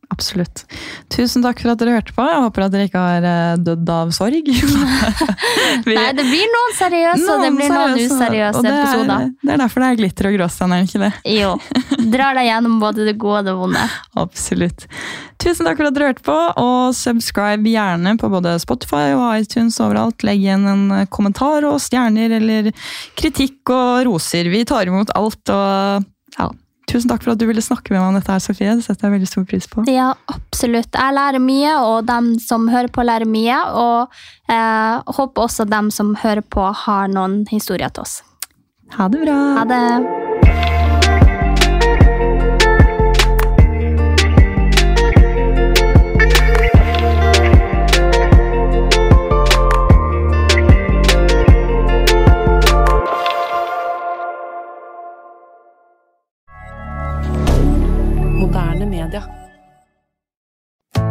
[0.09, 0.63] Absolutt.
[1.11, 2.23] Tusen takk for at dere hørte på.
[2.25, 4.47] Jeg håper at dere ikke har eh, dødd av sorg.
[5.87, 9.27] Vi- Nei, det blir noen seriøse, og det blir noen useriøse det er- episoder.
[9.43, 11.11] Det er derfor det er glitter og gråstein, er ikke det?
[11.37, 11.51] Jo.
[12.13, 13.83] Drar deg gjennom både det gode og det vonde.
[14.23, 14.85] Absolutt.
[15.43, 19.77] Tusen takk for at dere hørte på, og subscribe gjerne på både Spotify og iTunes
[19.83, 20.23] overalt.
[20.25, 22.71] Legg igjen en eh, kommentar og stjerner eller
[23.19, 24.49] kritikk og roser.
[24.55, 26.07] Vi tar imot alt, og
[26.39, 26.49] ja.
[26.87, 28.75] Tusen takk for at du ville snakke med meg om dette her, Sofie.
[28.79, 29.83] Det setter jeg veldig stor pris på.
[29.91, 30.95] Ja, absolutt.
[30.95, 33.59] Jeg lærer mye, og dem som hører på, lærer mye.
[33.75, 34.15] Og
[34.47, 38.21] eh, håper også dem som hører på, har noen historier til oss.
[38.95, 39.37] Ha det bra.
[39.59, 40.26] Ha det.